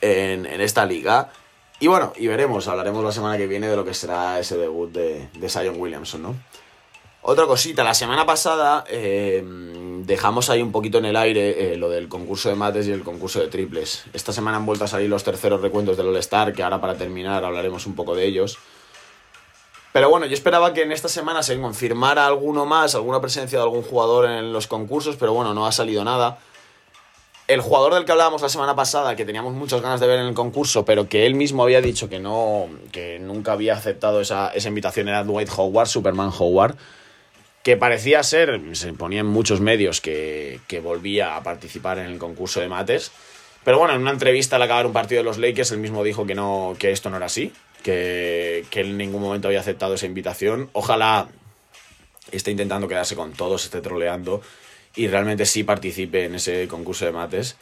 en, 0.00 0.46
en 0.46 0.60
esta 0.60 0.84
liga. 0.84 1.32
Y 1.80 1.86
bueno, 1.86 2.12
y 2.16 2.26
veremos, 2.26 2.68
hablaremos 2.68 3.02
la 3.02 3.10
semana 3.10 3.38
que 3.38 3.46
viene 3.46 3.66
de 3.66 3.74
lo 3.74 3.84
que 3.84 3.94
será 3.94 4.38
ese 4.38 4.56
debut 4.58 4.92
de, 4.92 5.28
de 5.32 5.48
Zion 5.48 5.80
Williamson, 5.80 6.22
¿no? 6.22 6.36
Otra 7.22 7.46
cosita, 7.46 7.84
la 7.84 7.94
semana 7.94 8.24
pasada 8.24 8.84
eh, 8.88 9.42
dejamos 10.06 10.48
ahí 10.48 10.62
un 10.62 10.72
poquito 10.72 10.98
en 10.98 11.04
el 11.06 11.16
aire 11.16 11.72
eh, 11.72 11.76
lo 11.76 11.90
del 11.90 12.08
concurso 12.08 12.48
de 12.48 12.54
mates 12.54 12.86
y 12.86 12.92
el 12.92 13.02
concurso 13.02 13.40
de 13.40 13.48
triples. 13.48 14.04
Esta 14.14 14.32
semana 14.32 14.56
han 14.56 14.64
vuelto 14.64 14.84
a 14.84 14.88
salir 14.88 15.08
los 15.08 15.24
terceros 15.24 15.60
recuentos 15.60 15.96
del 15.98 16.08
All-Star, 16.08 16.52
que 16.54 16.62
ahora 16.62 16.80
para 16.80 16.96
terminar 16.96 17.44
hablaremos 17.44 17.86
un 17.86 17.94
poco 17.94 18.14
de 18.14 18.26
ellos. 18.26 18.58
Pero 19.92 20.08
bueno, 20.08 20.26
yo 20.26 20.34
esperaba 20.34 20.72
que 20.72 20.82
en 20.82 20.92
esta 20.92 21.08
semana 21.08 21.42
se 21.42 21.60
confirmara 21.60 22.26
alguno 22.26 22.64
más, 22.64 22.94
alguna 22.94 23.20
presencia 23.20 23.58
de 23.58 23.64
algún 23.64 23.82
jugador 23.82 24.30
en 24.30 24.52
los 24.52 24.66
concursos, 24.66 25.16
pero 25.16 25.34
bueno, 25.34 25.52
no 25.52 25.66
ha 25.66 25.72
salido 25.72 26.04
nada 26.04 26.38
el 27.50 27.60
jugador 27.60 27.94
del 27.94 28.04
que 28.04 28.12
hablábamos 28.12 28.42
la 28.42 28.48
semana 28.48 28.76
pasada, 28.76 29.16
que 29.16 29.24
teníamos 29.24 29.52
muchas 29.54 29.82
ganas 29.82 29.98
de 29.98 30.06
ver 30.06 30.20
en 30.20 30.26
el 30.26 30.34
concurso, 30.34 30.84
pero 30.84 31.08
que 31.08 31.26
él 31.26 31.34
mismo 31.34 31.64
había 31.64 31.80
dicho 31.80 32.08
que 32.08 32.20
no, 32.20 32.68
que 32.92 33.18
nunca 33.18 33.52
había 33.52 33.74
aceptado 33.74 34.20
esa, 34.20 34.52
invitación, 34.64 35.08
era 35.08 35.24
Dwight 35.24 35.48
Howard, 35.56 35.88
Superman 35.88 36.30
Howard, 36.38 36.76
que 37.64 37.76
parecía 37.76 38.22
ser, 38.22 38.60
se 38.74 38.92
ponía 38.92 39.20
en 39.20 39.26
muchos 39.26 39.60
medios 39.60 40.00
que, 40.00 40.60
volvía 40.80 41.36
a 41.36 41.42
participar 41.42 41.98
en 41.98 42.06
el 42.06 42.18
concurso 42.18 42.60
de 42.60 42.68
mates. 42.68 43.10
Pero 43.64 43.80
bueno, 43.80 43.94
en 43.94 44.00
una 44.00 44.12
entrevista 44.12 44.54
al 44.54 44.62
acabar 44.62 44.86
un 44.86 44.92
partido 44.92 45.18
de 45.18 45.24
los 45.24 45.36
Lakers, 45.36 45.72
él 45.72 45.78
mismo 45.78 46.04
dijo 46.04 46.24
que, 46.26 46.36
no, 46.36 46.76
que 46.78 46.92
esto 46.92 47.10
no 47.10 47.16
era 47.16 47.26
así, 47.26 47.52
que, 47.82 48.64
que 48.70 48.80
él 48.80 48.90
en 48.90 48.98
ningún 48.98 49.22
momento 49.22 49.48
había 49.48 49.60
aceptado 49.60 49.94
esa 49.94 50.06
invitación. 50.06 50.70
Ojalá 50.72 51.28
esté 52.30 52.52
intentando 52.52 52.86
quedarse 52.86 53.16
con 53.16 53.32
todos, 53.32 53.64
esté 53.64 53.80
troleando 53.80 54.40
y 54.96 55.08
realmente 55.08 55.46
sí 55.46 55.64
participe 55.64 56.24
en 56.24 56.34
ese 56.36 56.66
concurso 56.68 57.04
de 57.04 57.12
mates, 57.12 57.56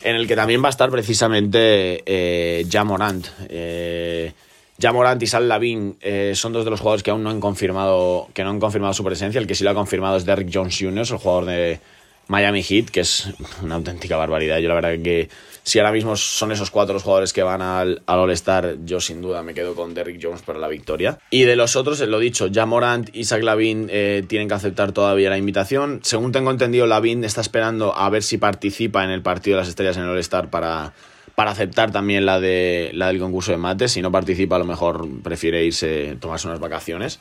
en 0.00 0.16
el 0.16 0.26
que 0.26 0.36
también 0.36 0.62
va 0.62 0.68
a 0.68 0.70
estar 0.70 0.90
precisamente 0.90 2.02
eh, 2.04 2.66
Jamorant. 2.70 3.26
Eh, 3.48 4.32
Jamorant 4.78 5.22
y 5.22 5.26
Sal 5.26 5.48
Lavin 5.48 5.96
eh, 6.00 6.32
son 6.34 6.52
dos 6.52 6.64
de 6.64 6.70
los 6.70 6.80
jugadores 6.80 7.02
que 7.02 7.10
aún 7.10 7.22
no 7.22 7.30
han 7.30 7.40
confirmado 7.40 8.28
que 8.34 8.44
no 8.44 8.50
han 8.50 8.60
confirmado 8.60 8.92
su 8.92 9.02
presencia. 9.04 9.38
El 9.38 9.46
que 9.46 9.54
sí 9.54 9.64
lo 9.64 9.70
ha 9.70 9.74
confirmado 9.74 10.16
es 10.16 10.26
Derrick 10.26 10.50
Jones 10.52 10.76
Jr., 10.78 11.06
el 11.10 11.16
jugador 11.16 11.46
de 11.46 11.80
Miami 12.28 12.62
Heat, 12.62 12.90
que 12.90 13.00
es 13.00 13.28
una 13.62 13.76
auténtica 13.76 14.16
barbaridad. 14.16 14.58
Yo 14.58 14.68
la 14.68 14.74
verdad 14.74 15.02
que 15.02 15.28
si 15.62 15.78
ahora 15.78 15.92
mismo 15.92 16.16
son 16.16 16.52
esos 16.52 16.70
cuatro 16.70 16.94
los 16.94 17.02
jugadores 17.02 17.32
que 17.32 17.42
van 17.42 17.60
al, 17.60 18.02
All-Star, 18.06 18.76
yo 18.84 19.00
sin 19.00 19.20
duda 19.20 19.42
me 19.42 19.52
quedo 19.52 19.74
con 19.74 19.94
Derrick 19.94 20.20
Jones 20.22 20.42
para 20.42 20.58
la 20.58 20.68
victoria. 20.68 21.18
Y 21.30 21.42
de 21.42 21.56
los 21.56 21.76
otros, 21.76 22.00
lo 22.00 22.18
dicho, 22.18 22.46
ya 22.46 22.66
Morant 22.66 23.10
y 23.12 23.24
Zach 23.24 23.42
Lavin 23.42 23.88
eh, 23.90 24.24
tienen 24.28 24.48
que 24.48 24.54
aceptar 24.54 24.92
todavía 24.92 25.30
la 25.30 25.38
invitación. 25.38 26.00
Según 26.02 26.32
tengo 26.32 26.50
entendido, 26.50 26.86
Lavin 26.86 27.24
está 27.24 27.40
esperando 27.40 27.96
a 27.96 28.08
ver 28.10 28.22
si 28.22 28.38
participa 28.38 29.04
en 29.04 29.10
el 29.10 29.22
partido 29.22 29.56
de 29.56 29.62
las 29.62 29.68
estrellas 29.68 29.96
en 29.96 30.04
el 30.04 30.10
All-Star 30.10 30.50
para, 30.50 30.92
para 31.34 31.50
aceptar 31.50 31.90
también 31.90 32.26
la, 32.26 32.38
de, 32.38 32.90
la 32.94 33.08
del 33.08 33.18
concurso 33.18 33.52
de 33.52 33.58
mates. 33.58 33.92
Si 33.92 34.02
no 34.02 34.12
participa, 34.12 34.56
a 34.56 34.60
lo 34.60 34.66
mejor 34.66 35.08
prefiere 35.22 35.64
irse, 35.64 36.16
tomarse 36.20 36.46
unas 36.46 36.60
vacaciones. 36.60 37.20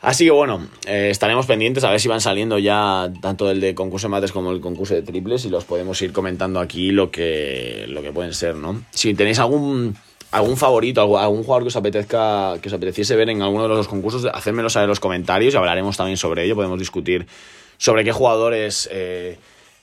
Así 0.00 0.24
que 0.24 0.30
bueno, 0.30 0.68
eh, 0.86 1.08
estaremos 1.10 1.46
pendientes 1.46 1.82
a 1.82 1.90
ver 1.90 2.00
si 2.00 2.06
van 2.06 2.20
saliendo 2.20 2.58
ya 2.58 3.10
tanto 3.20 3.50
el 3.50 3.60
de 3.60 3.74
concurso 3.74 4.06
de 4.06 4.12
mates 4.12 4.30
como 4.30 4.52
el 4.52 4.60
concurso 4.60 4.94
de 4.94 5.02
triples 5.02 5.44
y 5.44 5.50
los 5.50 5.64
podemos 5.64 6.00
ir 6.02 6.12
comentando 6.12 6.60
aquí 6.60 6.92
lo 6.92 7.10
que, 7.10 7.84
lo 7.88 8.00
que 8.00 8.12
pueden 8.12 8.32
ser, 8.32 8.54
¿no? 8.54 8.80
Si 8.90 9.12
tenéis 9.14 9.40
algún, 9.40 9.96
algún 10.30 10.56
favorito, 10.56 11.18
algún 11.18 11.42
jugador 11.42 11.64
que 11.64 11.68
os 11.68 11.76
apetezca, 11.76 12.58
que 12.62 12.68
os 12.68 12.74
apeteciese 12.74 13.16
ver 13.16 13.28
en 13.30 13.42
alguno 13.42 13.64
de 13.64 13.70
los 13.70 13.88
concursos, 13.88 14.24
hacérmelo 14.32 14.70
saber 14.70 14.84
en 14.84 14.90
los 14.90 15.00
comentarios 15.00 15.54
y 15.54 15.56
hablaremos 15.56 15.96
también 15.96 16.16
sobre 16.16 16.44
ello, 16.44 16.54
podemos 16.54 16.78
discutir 16.78 17.26
sobre 17.76 18.04
qué 18.04 18.12
jugadores 18.12 18.88
eh, 18.92 19.36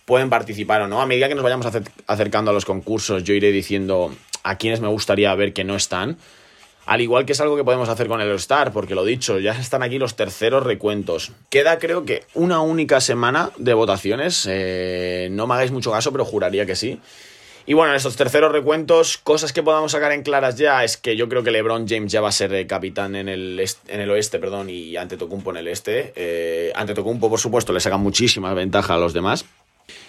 pueden 0.06 0.30
participar 0.30 0.82
o 0.82 0.88
no. 0.88 1.02
A 1.02 1.06
medida 1.06 1.28
que 1.28 1.36
nos 1.36 1.44
vayamos 1.44 1.68
acercando 2.08 2.52
a 2.52 2.54
los 2.54 2.64
concursos, 2.64 3.24
yo 3.26 3.34
iré 3.34 3.52
diciendo 3.52 4.16
a 4.44 4.58
quienes 4.58 4.80
me 4.80 4.88
gustaría 4.88 5.34
ver 5.36 5.52
que 5.52 5.66
no 5.66 5.76
están. 5.76 6.18
Al 6.86 7.02
igual 7.02 7.26
que 7.26 7.34
es 7.34 7.42
algo 7.42 7.56
que 7.56 7.64
podemos 7.64 7.90
hacer 7.90 8.08
con 8.08 8.22
el 8.22 8.30
All-Star, 8.30 8.72
porque 8.72 8.94
lo 8.94 9.04
dicho, 9.04 9.40
ya 9.40 9.54
están 9.54 9.82
aquí 9.82 9.98
los 9.98 10.16
terceros 10.16 10.64
recuentos. 10.64 11.32
Queda 11.50 11.80
creo 11.80 12.06
que 12.06 12.24
una 12.36 12.62
única 12.62 13.02
semana 13.02 13.50
de 13.58 13.74
votaciones. 13.74 14.48
Eh, 14.50 15.30
no 15.32 15.48
me 15.48 15.56
hagáis 15.56 15.72
mucho 15.72 15.92
caso, 15.92 16.12
pero 16.12 16.26
juraría 16.26 16.66
que 16.66 16.76
sí. 16.76 17.00
Y 17.68 17.74
bueno, 17.74 17.94
en 17.94 17.98
estos 17.98 18.16
terceros 18.16 18.52
recuentos, 18.52 19.18
cosas 19.18 19.52
que 19.52 19.64
podamos 19.64 19.94
sacar 19.94 20.12
en 20.12 20.22
claras 20.22 20.56
ya 20.56 20.84
es 20.84 20.98
que 20.98 21.16
yo 21.16 21.28
creo 21.28 21.42
que 21.42 21.50
LeBron 21.50 21.88
James 21.88 22.12
ya 22.12 22.22
va 22.22 22.30
a 22.30 22.32
ser 22.32 22.54
eh, 22.54 22.68
capitán 22.68 23.16
en 23.16 23.28
el, 23.28 23.60
en 23.88 24.02
el 24.02 24.12
oeste, 24.12 24.38
perdón, 24.38 24.70
y 24.70 24.96
ante 24.98 25.18
Tocumpo 25.18 25.50
en 25.50 25.58
el 25.58 25.68
este. 25.68 26.14
Eh, 26.16 26.72
ante 26.76 26.94
Tocumpo, 26.94 27.28
por 27.28 27.40
supuesto, 27.40 27.74
le 27.74 27.80
saca 27.80 27.98
muchísima 27.98 28.54
ventaja 28.54 28.94
a 28.94 29.00
los 29.00 29.14
demás. 29.14 29.46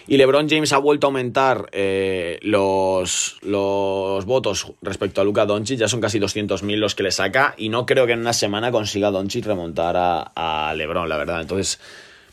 Y 0.07 0.17
LeBron 0.17 0.49
James 0.49 0.73
ha 0.73 0.79
vuelto 0.79 1.07
a 1.07 1.09
aumentar 1.09 1.69
eh, 1.73 2.39
los, 2.43 3.39
los 3.43 4.25
votos 4.25 4.73
respecto 4.83 5.21
a 5.21 5.25
Luka 5.25 5.47
Doncic, 5.47 5.79
ya 5.79 5.89
son 5.89 6.01
casi 6.01 6.21
200.000 6.21 6.77
los 6.77 6.95
que 6.95 7.03
le 7.03 7.11
saca, 7.11 7.55
y 7.57 7.69
no 7.69 7.87
creo 7.87 8.07
que 8.07 8.13
en 8.13 8.21
una 8.21 8.33
semana 8.33 8.71
consiga 8.71 9.11
Doncic 9.11 9.47
remontar 9.47 9.97
a, 9.97 10.33
a 10.35 10.75
LeBron, 10.75 11.09
la 11.09 11.17
verdad. 11.17 11.41
Entonces, 11.41 11.81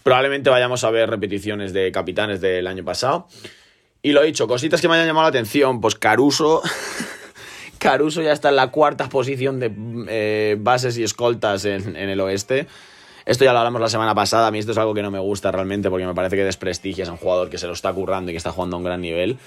probablemente 0.04 0.50
vayamos 0.50 0.84
a 0.84 0.92
ver 0.92 1.10
repeticiones 1.10 1.74
de 1.74 1.92
capitanes 1.92 2.42
del 2.42 2.68
año 2.68 2.84
pasado. 2.84 3.28
Y 4.02 4.12
lo 4.12 4.22
he 4.22 4.26
dicho, 4.28 4.48
cositas 4.48 4.82
que 4.82 4.88
me 4.88 4.96
hayan 4.96 5.08
llamado 5.08 5.24
la 5.24 5.30
atención, 5.30 5.82
pues 5.82 5.96
Caruso. 5.96 6.62
Caruso 7.80 8.22
ya 8.22 8.34
está 8.34 8.50
en 8.50 8.58
la 8.58 8.70
cuarta 8.70 9.10
posición 9.10 9.60
de 9.60 9.72
eh, 10.10 10.58
bases 10.60 10.98
y 10.98 11.04
escoltas 11.04 11.66
en, 11.66 11.96
en 11.96 12.10
el 12.10 12.20
oeste. 12.20 12.68
Esto 13.26 13.46
ya 13.46 13.54
lo 13.54 13.60
hablamos 13.60 13.80
la 13.80 13.90
semana 13.90 14.14
pasada, 14.14 14.48
a 14.48 14.52
mí 14.52 14.60
esto 14.60 14.74
es 14.74 14.78
algo 14.78 14.94
que 14.94 15.02
no 15.02 15.12
me 15.12 15.20
gusta 15.20 15.52
realmente 15.52 15.90
porque 15.90 16.06
me 16.06 16.14
parece 16.14 16.36
que 16.36 16.44
desprestigias 16.44 17.08
a 17.08 17.14
un 17.14 17.18
jugador 17.18 17.50
que 17.50 17.58
se 17.58 17.68
lo 17.68 17.74
está 17.74 17.94
currando 17.94 18.32
y 18.32 18.34
que 18.34 18.38
está 18.38 18.52
jugando 18.52 18.76
a 18.76 18.80
un 18.80 18.84
gran 18.86 19.02
nivel. 19.02 19.38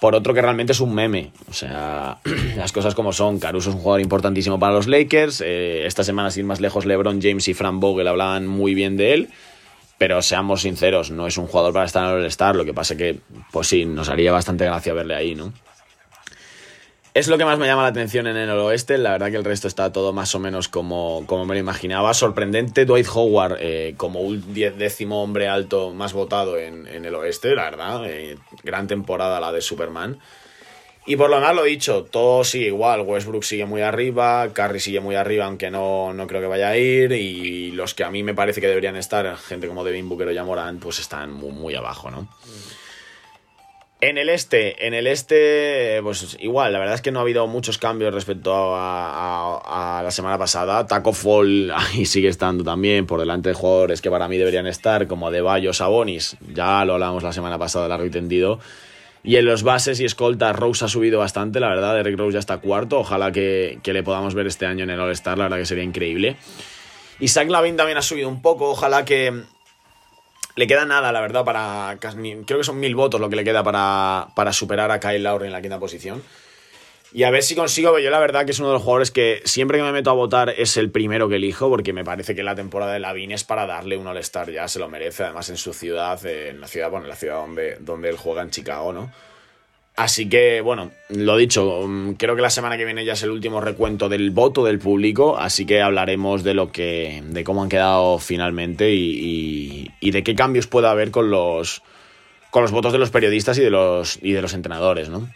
por 0.00 0.14
otro 0.14 0.32
que 0.32 0.40
realmente 0.40 0.72
es 0.72 0.80
un 0.80 0.94
meme. 0.94 1.30
O 1.48 1.52
sea, 1.52 2.18
las 2.56 2.72
cosas 2.72 2.94
como 2.94 3.12
son. 3.12 3.38
Caruso 3.38 3.70
es 3.70 3.76
un 3.76 3.82
jugador 3.82 4.00
importantísimo 4.00 4.58
para 4.58 4.72
los 4.72 4.86
Lakers. 4.86 5.42
Eh, 5.44 5.86
esta 5.86 6.04
semana, 6.04 6.30
sin 6.30 6.46
más 6.46 6.60
lejos, 6.60 6.86
LeBron 6.86 7.20
James 7.20 7.46
y 7.48 7.54
Frank 7.54 7.80
Vogel 7.80 8.08
hablaban 8.08 8.46
muy 8.46 8.74
bien 8.74 8.96
de 8.96 9.14
él. 9.14 9.30
Pero 9.98 10.22
seamos 10.22 10.62
sinceros, 10.62 11.10
no 11.10 11.26
es 11.26 11.36
un 11.36 11.46
jugador 11.46 11.74
para 11.74 11.84
estar 11.84 12.04
en 12.04 12.10
el 12.10 12.16
All-Star. 12.22 12.56
Lo 12.56 12.64
que 12.64 12.72
pasa 12.72 12.96
que, 12.96 13.18
pues 13.52 13.66
sí, 13.66 13.84
nos 13.84 14.08
haría 14.08 14.32
bastante 14.32 14.64
gracia 14.64 14.94
verle 14.94 15.14
ahí, 15.14 15.34
¿no? 15.34 15.52
Es 17.12 17.26
lo 17.26 17.38
que 17.38 17.44
más 17.44 17.58
me 17.58 17.66
llama 17.66 17.82
la 17.82 17.88
atención 17.88 18.28
en 18.28 18.36
el 18.36 18.50
oeste. 18.50 18.96
La 18.96 19.10
verdad 19.10 19.30
que 19.30 19.36
el 19.36 19.44
resto 19.44 19.66
está 19.66 19.90
todo 19.90 20.12
más 20.12 20.32
o 20.36 20.38
menos 20.38 20.68
como, 20.68 21.24
como 21.26 21.44
me 21.44 21.54
lo 21.54 21.60
imaginaba. 21.60 22.14
Sorprendente 22.14 22.84
Dwight 22.84 23.08
Howard 23.12 23.56
eh, 23.58 23.94
como 23.96 24.20
un 24.20 24.54
décimo 24.54 25.20
hombre 25.22 25.48
alto 25.48 25.92
más 25.92 26.12
votado 26.12 26.56
en, 26.56 26.86
el 26.86 27.14
oeste, 27.16 27.56
la 27.56 27.64
verdad. 27.64 28.04
Eh, 28.06 28.38
gran 28.62 28.86
temporada 28.86 29.40
la 29.40 29.50
de 29.50 29.60
Superman. 29.60 30.20
Y 31.04 31.16
por 31.16 31.30
lo 31.30 31.36
demás 31.36 31.56
lo 31.56 31.64
dicho, 31.64 32.04
todo 32.04 32.44
sigue 32.44 32.66
igual. 32.66 33.00
Westbrook 33.00 33.42
sigue 33.42 33.66
muy 33.66 33.82
arriba, 33.82 34.48
Curry 34.52 34.78
sigue 34.78 35.00
muy 35.00 35.16
arriba, 35.16 35.46
aunque 35.46 35.68
no, 35.68 36.12
no 36.12 36.28
creo 36.28 36.40
que 36.40 36.46
vaya 36.46 36.68
a 36.68 36.76
ir. 36.76 37.10
Y 37.10 37.72
los 37.72 37.94
que 37.94 38.04
a 38.04 38.10
mí 38.10 38.22
me 38.22 38.34
parece 38.34 38.60
que 38.60 38.68
deberían 38.68 38.94
estar, 38.94 39.36
gente 39.36 39.66
como 39.66 39.82
Devin 39.82 40.08
Booker 40.08 40.28
o 40.28 40.34
Jamoran, 40.34 40.78
pues 40.78 41.00
están 41.00 41.32
muy, 41.32 41.50
muy 41.50 41.74
abajo, 41.74 42.12
¿no? 42.12 42.28
En 44.02 44.16
el 44.16 44.30
este, 44.30 44.86
en 44.86 44.94
el 44.94 45.06
este, 45.06 46.00
pues 46.02 46.38
igual, 46.40 46.72
la 46.72 46.78
verdad 46.78 46.94
es 46.94 47.02
que 47.02 47.12
no 47.12 47.18
ha 47.18 47.22
habido 47.22 47.46
muchos 47.46 47.76
cambios 47.76 48.14
respecto 48.14 48.72
a, 48.74 50.00
la 50.02 50.10
semana 50.10 50.38
pasada. 50.38 50.86
Taco 50.86 51.12
Fall 51.12 51.70
ahí 51.76 52.06
sigue 52.06 52.28
estando 52.28 52.64
también 52.64 53.04
por 53.06 53.20
delante 53.20 53.50
de 53.50 53.54
jugadores 53.54 54.00
que 54.00 54.10
para 54.10 54.26
mí 54.26 54.38
deberían 54.38 54.66
estar, 54.66 55.06
como 55.06 55.30
Bayo, 55.30 55.74
Sabonis, 55.74 56.38
ya 56.54 56.82
lo 56.86 56.94
hablamos 56.94 57.22
la 57.22 57.34
semana 57.34 57.58
pasada, 57.58 57.88
largo 57.88 58.06
y 58.06 58.10
tendido. 58.10 58.58
Y 59.22 59.36
en 59.36 59.44
los 59.44 59.62
bases 59.62 60.00
y 60.00 60.06
escoltas, 60.06 60.56
Rose 60.56 60.86
ha 60.86 60.88
subido 60.88 61.18
bastante, 61.18 61.60
la 61.60 61.68
verdad, 61.68 62.00
Eric 62.00 62.16
Rose 62.16 62.32
ya 62.32 62.38
está 62.38 62.56
cuarto, 62.56 63.00
ojalá 63.00 63.32
que, 63.32 63.80
que 63.82 63.92
le 63.92 64.02
podamos 64.02 64.34
ver 64.34 64.46
este 64.46 64.64
año 64.64 64.84
en 64.84 64.90
el 64.90 64.98
All-Star, 64.98 65.36
la 65.36 65.44
verdad 65.44 65.58
que 65.58 65.66
sería 65.66 65.84
increíble. 65.84 66.38
Isaac 67.18 67.50
Lavin 67.50 67.76
también 67.76 67.98
ha 67.98 68.02
subido 68.02 68.30
un 68.30 68.40
poco, 68.40 68.70
ojalá 68.70 69.04
que, 69.04 69.42
le 70.56 70.66
queda 70.66 70.84
nada, 70.84 71.12
la 71.12 71.20
verdad, 71.20 71.44
para. 71.44 71.98
Creo 72.00 72.58
que 72.58 72.64
son 72.64 72.80
mil 72.80 72.94
votos 72.94 73.20
lo 73.20 73.28
que 73.30 73.36
le 73.36 73.44
queda 73.44 73.62
para, 73.62 74.28
para 74.34 74.52
superar 74.52 74.90
a 74.90 75.00
Kyle 75.00 75.22
Lowry 75.22 75.46
en 75.46 75.52
la 75.52 75.62
quinta 75.62 75.78
posición. 75.78 76.22
Y 77.12 77.24
a 77.24 77.30
ver 77.30 77.42
si 77.42 77.56
consigo, 77.56 77.98
yo 77.98 78.08
la 78.10 78.20
verdad 78.20 78.44
que 78.44 78.52
es 78.52 78.60
uno 78.60 78.68
de 78.68 78.74
los 78.74 78.82
jugadores 78.82 79.10
que 79.10 79.42
siempre 79.44 79.78
que 79.78 79.82
me 79.82 79.90
meto 79.90 80.10
a 80.10 80.12
votar 80.12 80.50
es 80.50 80.76
el 80.76 80.92
primero 80.92 81.28
que 81.28 81.36
elijo, 81.36 81.68
porque 81.68 81.92
me 81.92 82.04
parece 82.04 82.36
que 82.36 82.44
la 82.44 82.54
temporada 82.54 82.92
de 82.92 83.00
Lavin 83.00 83.32
es 83.32 83.42
para 83.42 83.66
darle 83.66 83.96
un 83.96 84.06
All-Star, 84.06 84.48
ya 84.52 84.68
se 84.68 84.78
lo 84.78 84.88
merece, 84.88 85.24
además 85.24 85.50
en 85.50 85.56
su 85.56 85.72
ciudad, 85.72 86.24
en 86.24 86.60
la 86.60 86.68
ciudad, 86.68 86.88
bueno, 86.88 87.06
en 87.06 87.10
la 87.10 87.16
ciudad 87.16 87.40
donde, 87.40 87.78
donde 87.80 88.10
él 88.10 88.16
juega 88.16 88.42
en 88.42 88.50
Chicago, 88.50 88.92
¿no? 88.92 89.10
Así 89.96 90.28
que, 90.28 90.60
bueno, 90.62 90.92
lo 91.08 91.36
dicho, 91.36 91.84
mm, 91.86 92.14
creo 92.14 92.34
que 92.34 92.42
la 92.42 92.50
semana 92.50 92.78
que 92.78 92.84
viene 92.84 93.04
ya 93.04 93.12
es 93.12 93.22
el 93.22 93.30
último 93.30 93.60
recuento 93.60 94.08
del 94.08 94.30
voto 94.30 94.64
del 94.64 94.78
público, 94.78 95.36
así 95.36 95.66
que 95.66 95.82
hablaremos 95.82 96.42
de 96.42 96.54
lo 96.54 96.72
que. 96.72 97.22
de 97.26 97.44
cómo 97.44 97.62
han 97.62 97.68
quedado 97.68 98.18
finalmente 98.18 98.92
y, 98.92 99.90
y, 100.00 100.10
de 100.10 100.22
qué 100.22 100.34
cambios 100.34 100.66
puede 100.66 100.88
haber 100.88 101.10
con 101.10 101.30
los. 101.30 101.82
con 102.50 102.62
los 102.62 102.72
votos 102.72 102.92
de 102.92 102.98
los 102.98 103.10
periodistas 103.10 103.58
y 103.58 103.62
de 103.62 103.70
los. 103.70 104.18
y 104.22 104.32
de 104.32 104.40
los 104.40 104.54
entrenadores, 104.54 105.10
¿no? 105.10 105.28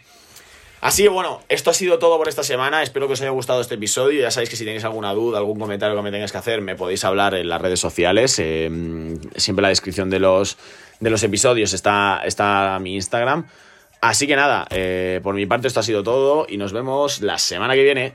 Así 0.85 1.01
que 1.01 1.09
bueno, 1.09 1.41
esto 1.49 1.71
ha 1.71 1.73
sido 1.73 1.97
todo 1.97 2.17
por 2.17 2.27
esta 2.27 2.43
semana. 2.43 2.83
Espero 2.83 3.07
que 3.07 3.13
os 3.13 3.21
haya 3.21 3.31
gustado 3.31 3.59
este 3.59 3.73
episodio. 3.73 4.21
Ya 4.21 4.29
sabéis 4.29 4.51
que 4.51 4.55
si 4.55 4.65
tenéis 4.65 4.83
alguna 4.83 5.13
duda, 5.13 5.39
algún 5.39 5.59
comentario 5.59 5.95
que 5.95 6.01
me 6.03 6.11
tengáis 6.11 6.31
que 6.31 6.37
hacer, 6.37 6.61
me 6.61 6.75
podéis 6.75 7.03
hablar 7.03 7.33
en 7.33 7.49
las 7.49 7.59
redes 7.59 7.79
sociales. 7.79 8.37
Eh, 8.37 8.69
siempre 9.35 9.61
en 9.61 9.63
la 9.63 9.69
descripción 9.69 10.11
de 10.11 10.19
los, 10.19 10.57
de 10.99 11.09
los 11.09 11.23
episodios 11.23 11.73
está, 11.73 12.21
está 12.23 12.77
mi 12.79 12.93
Instagram. 12.93 13.47
Así 14.07 14.27
que 14.27 14.35
nada, 14.35 14.67
eh, 14.69 15.19
por 15.23 15.33
mi 15.33 15.47
parte 15.47 15.67
esto 15.67 15.79
ha 15.79 15.83
sido 15.83 16.03
todo 16.03 16.45
y 16.47 16.57
nos 16.57 16.73
vemos 16.73 17.21
la 17.21 17.39
semana 17.39 17.73
que 17.73 17.81
viene. 17.81 18.13